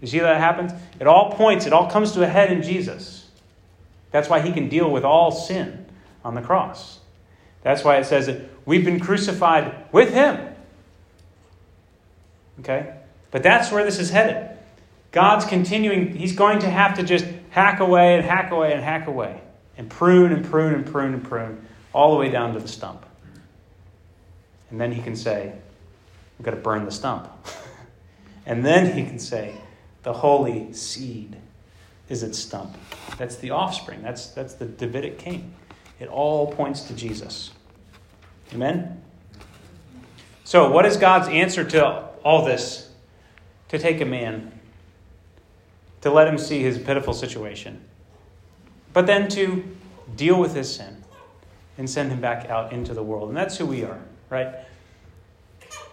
[0.00, 0.72] You see that happens?
[1.00, 3.26] It all points, it all comes to a head in Jesus.
[4.10, 5.86] That's why He can deal with all sin
[6.24, 7.00] on the cross.
[7.62, 10.54] That's why it says that we've been crucified with Him.
[12.60, 12.94] Okay?
[13.30, 14.50] But that's where this is headed.
[15.12, 19.06] God's continuing, He's going to have to just hack away and hack away and hack
[19.06, 19.40] away
[19.76, 23.04] and prune and prune and prune and prune all the way down to the stump.
[24.70, 25.52] And then he can say,
[26.38, 27.28] We've got to burn the stump.
[28.46, 29.54] and then he can say,
[30.02, 31.36] The holy seed
[32.08, 32.76] is its stump.
[33.18, 34.02] That's the offspring.
[34.02, 35.54] That's, that's the Davidic king.
[36.00, 37.50] It all points to Jesus.
[38.52, 39.00] Amen?
[40.44, 42.90] So, what is God's answer to all this?
[43.68, 44.52] To take a man,
[46.02, 47.82] to let him see his pitiful situation,
[48.92, 49.64] but then to
[50.14, 51.02] deal with his sin
[51.78, 53.28] and send him back out into the world.
[53.28, 54.00] And that's who we are,
[54.30, 54.54] right?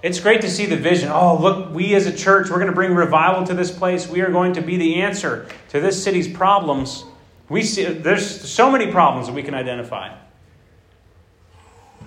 [0.04, 1.10] It's great to see the vision.
[1.12, 4.08] Oh, look, we as a church, we're going to bring revival to this place.
[4.08, 7.04] We are going to be the answer to this city's problems.
[7.50, 10.16] We see there's so many problems that we can identify.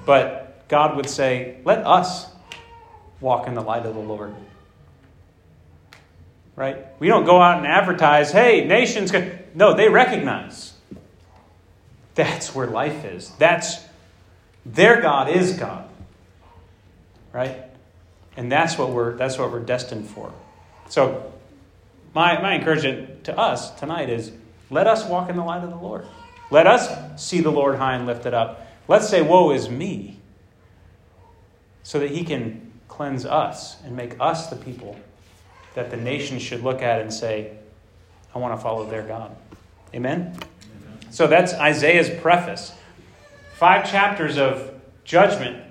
[0.04, 2.26] But God would say, "Let us
[3.20, 4.34] walk in the light of the Lord."
[6.56, 6.86] Right?
[6.98, 9.12] We don't go out and advertise, "Hey, nations
[9.56, 10.72] No, they recognize.
[12.16, 13.30] That's where life is.
[13.38, 13.84] That's
[14.66, 15.88] their God is God.
[17.34, 17.64] Right?
[18.36, 20.32] And that's what we're that's what we're destined for.
[20.88, 21.32] So
[22.14, 24.32] my, my encouragement to us tonight is
[24.70, 26.06] let us walk in the light of the Lord.
[26.50, 28.66] Let us see the Lord high and lifted up.
[28.86, 30.18] Let's say, Woe is me,
[31.82, 34.96] so that He can cleanse us and make us the people
[35.74, 37.56] that the nations should look at and say,
[38.34, 39.34] I want to follow their God.
[39.92, 40.36] Amen?
[41.10, 42.72] So that's Isaiah's preface.
[43.54, 44.72] Five chapters of
[45.04, 45.63] judgment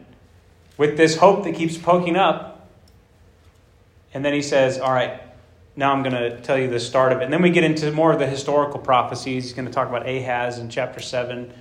[0.78, 2.70] with this hope that keeps poking up.
[4.14, 5.22] And then he says, All right,
[5.76, 7.24] now I'm going to tell you the start of it.
[7.26, 9.46] And then we get into more of the historical prophecies.
[9.46, 11.52] He's going to talk about Ahaz in chapter 7.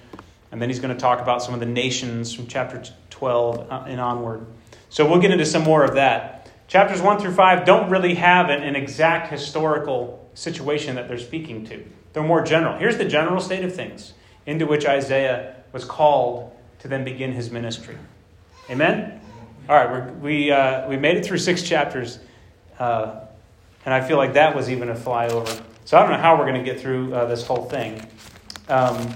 [0.51, 3.85] And then he's going to talk about some of the nations from chapter 12 uh,
[3.87, 4.45] and onward.
[4.91, 6.51] So we'll get into some more of that.
[6.69, 11.65] Chapters 1 through 5 don't really have an, an exact historical situation that they're speaking
[11.67, 11.83] to.
[12.13, 12.79] They're more general.
[12.79, 14.13] Here's the general state of things
[14.45, 17.97] into which Isaiah was called to then begin his ministry.
[18.71, 19.21] Amen?
[19.69, 22.19] All right, we uh, we made it through six chapters,
[22.79, 23.21] uh,
[23.85, 25.63] and I feel like that was even a flyover.
[25.85, 28.01] So I don't know how we're going to get through uh, this whole thing.
[28.69, 29.13] Um,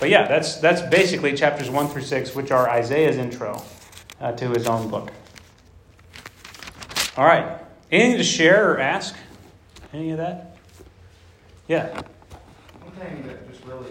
[0.00, 3.62] but yeah, that's, that's basically chapters 1 through 6, which are Isaiah's intro
[4.20, 5.12] uh, to his own book.
[7.18, 7.60] All right.
[7.92, 9.14] Anything to share or ask?
[9.92, 10.56] Any of that?
[11.68, 11.88] Yeah.
[12.80, 13.90] One thing that just really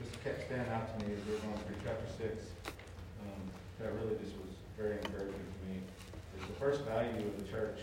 [0.00, 3.42] just kept standing out to me as we were going through chapter six, um,
[3.80, 5.80] that really just was very encouraging to me,
[6.38, 7.78] is the first value of the church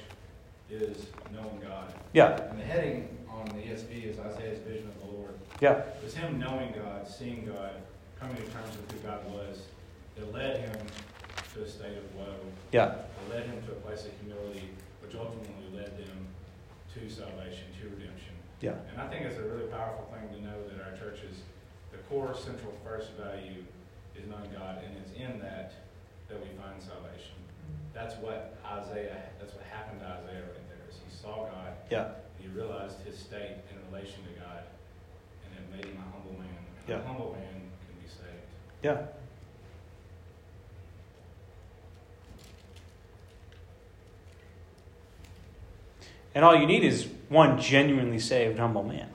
[0.70, 1.94] is knowing God.
[2.14, 2.42] Yeah.
[2.50, 5.34] And the heading on the ESV is Isaiah's vision of the Lord.
[5.62, 5.80] Yeah.
[5.80, 7.72] It was him knowing God, seeing God,
[8.20, 9.64] coming to terms with who God was,
[10.16, 10.78] that led him
[11.54, 12.36] to a state of woe.
[12.72, 12.96] Yeah.
[12.96, 14.70] It led him to a place of humility,
[15.02, 16.28] which ultimately led them
[16.96, 18.34] to salvation, to redemption.
[18.62, 18.76] Yeah.
[18.92, 21.44] And I think it's a really powerful thing to know that our church's
[21.92, 23.64] the core central first value
[24.16, 25.74] is knowing God, and it's in that
[26.28, 27.38] that we find salvation.
[27.96, 29.24] That's what Isaiah.
[29.40, 30.84] That's what happened to Isaiah right there.
[30.90, 31.74] Is he saw God.
[31.90, 32.10] Yeah.
[32.38, 34.64] He realized his state in relation to God,
[35.46, 36.50] and it made him a humble man.
[36.50, 36.98] And Yeah.
[36.98, 38.84] A humble man can be saved.
[38.84, 39.06] Yeah.
[46.36, 49.10] And all you need is one genuinely saved, humble man.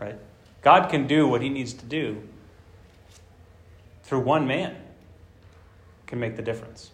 [0.00, 0.18] Right?
[0.62, 2.22] God can do what he needs to do
[4.04, 4.74] through one man,
[6.06, 6.92] can make the difference.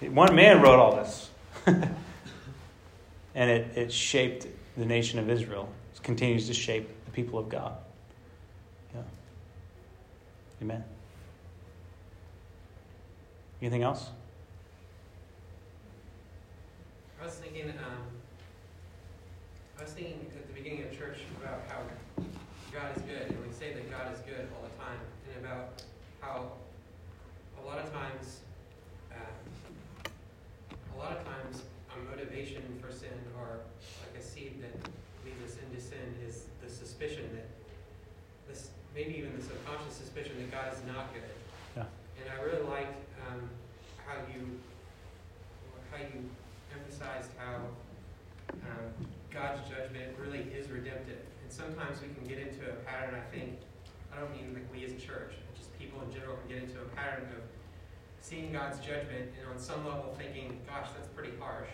[0.00, 1.30] One man wrote all this.
[1.66, 5.68] and it, it shaped the nation of Israel.
[5.94, 7.76] It continues to shape the people of God.
[8.94, 9.02] Yeah.
[10.62, 10.84] Amen.
[13.60, 14.10] Anything else?
[17.20, 18.04] I was thinking, um,
[19.78, 21.78] I was thinking at the beginning of church about how
[22.72, 25.00] God is good, and we say that God is good all the time,
[25.34, 25.82] and about
[26.20, 26.52] how
[27.62, 28.40] a lot of times,
[29.10, 30.08] uh,
[30.94, 33.60] a lot of times, a motivation for sin, or
[34.04, 34.90] like a seed that
[35.24, 37.48] leads us into sin, is the suspicion that
[38.46, 41.28] this, maybe even the subconscious suspicion that God is not good.
[41.76, 41.84] Yeah.
[42.16, 42.96] And I really liked
[43.28, 43.44] um,
[44.08, 44.58] how you
[45.92, 46.24] how you
[46.72, 47.60] emphasized how
[48.64, 48.88] um,
[49.30, 51.20] God's judgment really is redemptive.
[51.44, 53.60] And sometimes we can get into a pattern, I think,
[54.12, 56.80] I don't mean like we as a church, just people in general can get into
[56.80, 57.44] a pattern of
[58.20, 61.70] seeing God's judgment and on some level thinking, gosh, that's pretty harsh.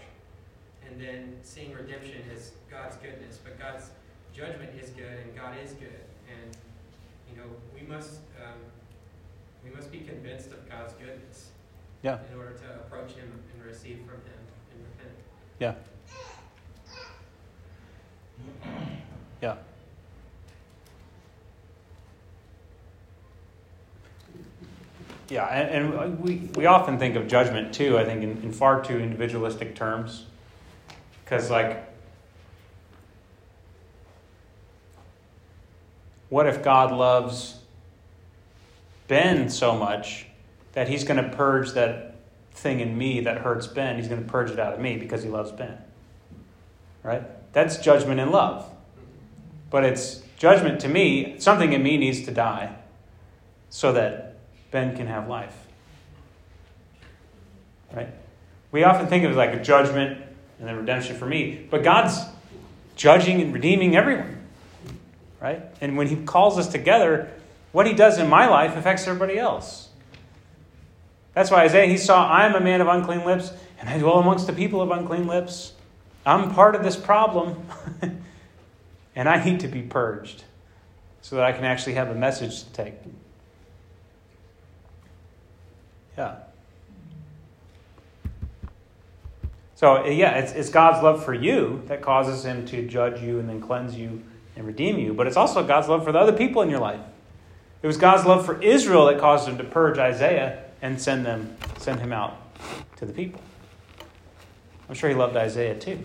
[0.86, 3.38] And then seeing redemption as God's goodness.
[3.42, 3.90] But God's
[4.34, 6.02] judgment is good and God is good.
[6.28, 6.56] And,
[7.32, 8.58] you know, we must, um,
[9.64, 11.50] we must be convinced of God's goodness
[12.02, 12.18] Yeah.
[12.30, 14.40] in order to approach Him and receive from Him
[14.72, 15.16] and repent.
[15.58, 15.74] Yeah.
[19.40, 19.56] Yeah.
[25.28, 28.84] Yeah, and, and we, we often think of judgment too, I think, in, in far
[28.84, 30.26] too individualistic terms.
[31.24, 31.91] Because, like,
[36.32, 37.56] what if God loves
[39.06, 40.24] Ben so much
[40.72, 42.14] that he's going to purge that
[42.52, 43.98] thing in me that hurts Ben?
[43.98, 45.76] He's going to purge it out of me because he loves Ben.
[47.02, 47.22] Right?
[47.52, 48.66] That's judgment in love.
[49.68, 52.76] But it's judgment to me, something in me needs to die
[53.68, 54.38] so that
[54.70, 55.66] Ben can have life.
[57.92, 58.08] Right?
[58.70, 60.18] We often think of it like a judgment
[60.58, 62.20] and then redemption for me, but God's
[62.96, 64.41] judging and redeeming everyone.
[65.42, 65.60] Right?
[65.80, 67.28] And when He calls us together,
[67.72, 69.88] what He does in my life affects everybody else.
[71.34, 74.18] That's why Isaiah, he saw, I am a man of unclean lips, and I dwell
[74.18, 75.72] amongst the people of unclean lips.
[76.26, 77.66] I'm part of this problem,
[79.16, 80.44] and I need to be purged
[81.22, 82.94] so that I can actually have a message to take.
[86.18, 86.36] Yeah.
[89.74, 93.48] So, yeah, it's, it's God's love for you that causes Him to judge you and
[93.48, 94.22] then cleanse you
[94.56, 97.00] and redeem you, but it's also God's love for the other people in your life.
[97.82, 101.56] It was God's love for Israel that caused Him to purge Isaiah and send them,
[101.78, 102.36] send him out
[102.96, 103.40] to the people.
[104.88, 105.98] I'm sure he loved Isaiah too,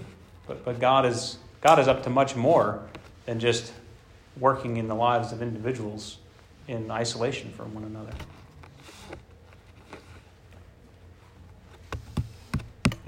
[0.46, 2.84] but, but God is God is up to much more
[3.26, 3.74] than just
[4.40, 6.20] working in the lives of individuals
[6.68, 8.14] in isolation from one another.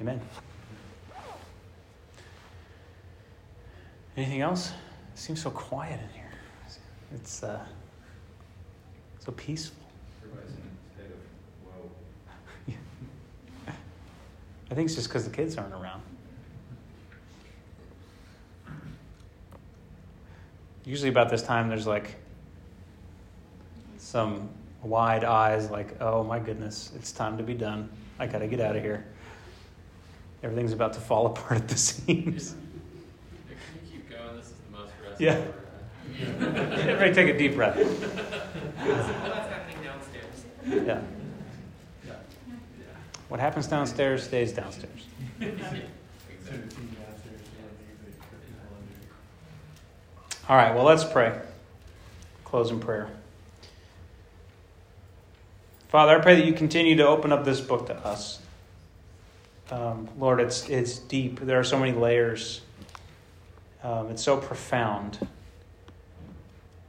[0.01, 0.19] Amen.
[4.17, 4.73] Anything else?
[5.19, 6.31] It seems so quiet in here.
[7.13, 7.59] It's uh,
[9.19, 9.83] so peaceful.
[14.71, 16.01] I think it's just because the kids aren't around.
[20.85, 22.15] Usually, about this time, there's like
[23.97, 24.47] some
[24.81, 27.89] wide eyes, like, oh my goodness, it's time to be done.
[28.19, 29.05] I got to get out of here.
[30.43, 32.55] Everything's about to fall apart at the seams.
[33.49, 34.37] Can you keep going?
[34.37, 35.41] This is the most rest Yeah.
[36.21, 36.79] I've ever had.
[36.79, 37.75] Everybody take a deep breath.
[37.75, 37.99] What's
[38.77, 40.45] happening downstairs?
[40.87, 41.01] Yeah.
[43.27, 45.05] What happens downstairs stays downstairs.
[50.47, 51.37] All right, well, let's pray.
[52.45, 53.09] Close in prayer.
[55.89, 58.39] Father, I pray that you continue to open up this book to us.
[59.69, 61.41] Um, Lord, it's, it's deep.
[61.41, 62.61] There are so many layers.
[63.83, 65.27] Um, it's so profound.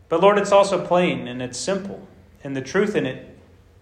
[0.09, 2.07] But Lord, it's also plain and it's simple.
[2.43, 3.37] And the truth in it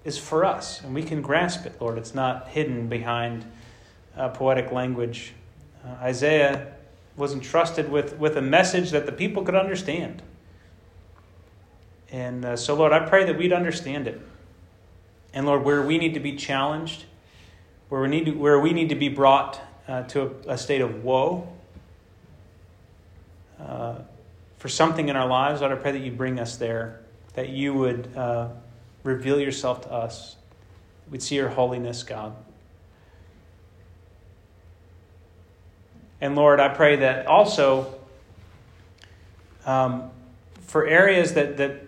[0.04, 0.82] is for us.
[0.82, 1.98] And we can grasp it, Lord.
[1.98, 3.44] It's not hidden behind
[4.16, 5.32] uh, poetic language.
[5.84, 6.74] Uh, Isaiah
[7.16, 10.22] was entrusted with, with a message that the people could understand.
[12.10, 14.20] And uh, so, Lord, I pray that we'd understand it.
[15.34, 17.04] And Lord, where we need to be challenged,
[17.88, 20.80] where we need to, where we need to be brought uh, to a, a, state
[20.80, 21.48] of woe
[23.60, 23.96] uh,
[24.58, 27.00] for something in our lives, Lord, I pray that you bring us there,
[27.34, 28.48] that you would uh,
[29.04, 30.36] reveal yourself to us.
[31.10, 32.34] We'd see your holiness, God.
[36.20, 37.94] And Lord, I pray that also
[39.64, 40.10] um,
[40.62, 41.82] for areas that, that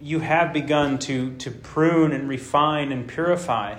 [0.00, 3.78] you have begun to, to prune and refine and purify,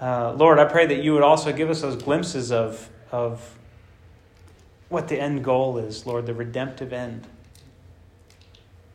[0.00, 3.56] uh, Lord, I pray that you would also give us those glimpses of, of
[4.92, 7.26] what the end goal is, Lord, the redemptive end,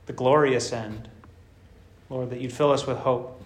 [0.06, 1.10] the glorious end.
[2.10, 3.42] Lord, that you'd fill us with hope.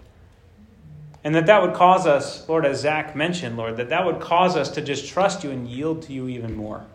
[1.24, 4.56] And that that would cause us, Lord, as Zach mentioned, Lord, that that would cause
[4.56, 6.86] us to just trust you and yield to you even more.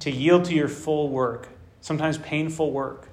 [0.00, 1.48] To yield to your full work,
[1.80, 3.08] sometimes painful work.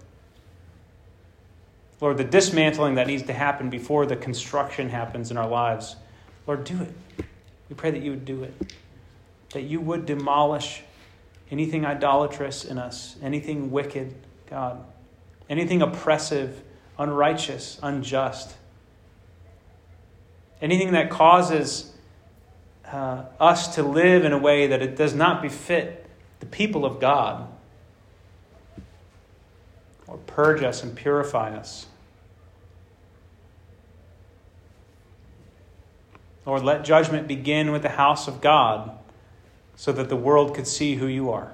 [1.99, 5.95] Lord, the dismantling that needs to happen before the construction happens in our lives.
[6.45, 7.25] Lord, do it.
[7.69, 8.73] We pray that you would do it.
[9.51, 10.83] That you would demolish
[11.51, 14.13] anything idolatrous in us, anything wicked,
[14.49, 14.83] God,
[15.49, 16.61] anything oppressive,
[16.97, 18.55] unrighteous, unjust
[20.61, 21.93] anything that causes
[22.85, 26.05] uh, us to live in a way that it does not befit
[26.39, 27.47] the people of God,
[30.07, 31.87] or purge us and purify us.
[36.45, 38.97] Lord, let judgment begin with the house of God
[39.77, 41.51] so that the world could see who you are.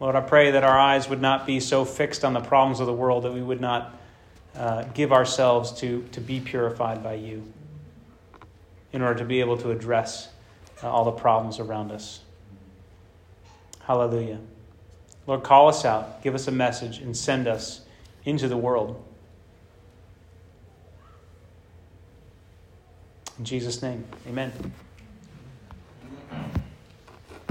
[0.00, 2.86] Lord, I pray that our eyes would not be so fixed on the problems of
[2.86, 3.94] the world that we would not
[4.56, 7.44] uh, give ourselves to, to be purified by you
[8.92, 10.30] in order to be able to address
[10.82, 12.20] uh, all the problems around us.
[13.84, 14.38] Hallelujah.
[15.26, 17.82] Lord, call us out, give us a message, and send us
[18.24, 19.02] into the world.
[23.38, 24.52] In Jesus' name, amen.
[26.36, 26.65] Yeah.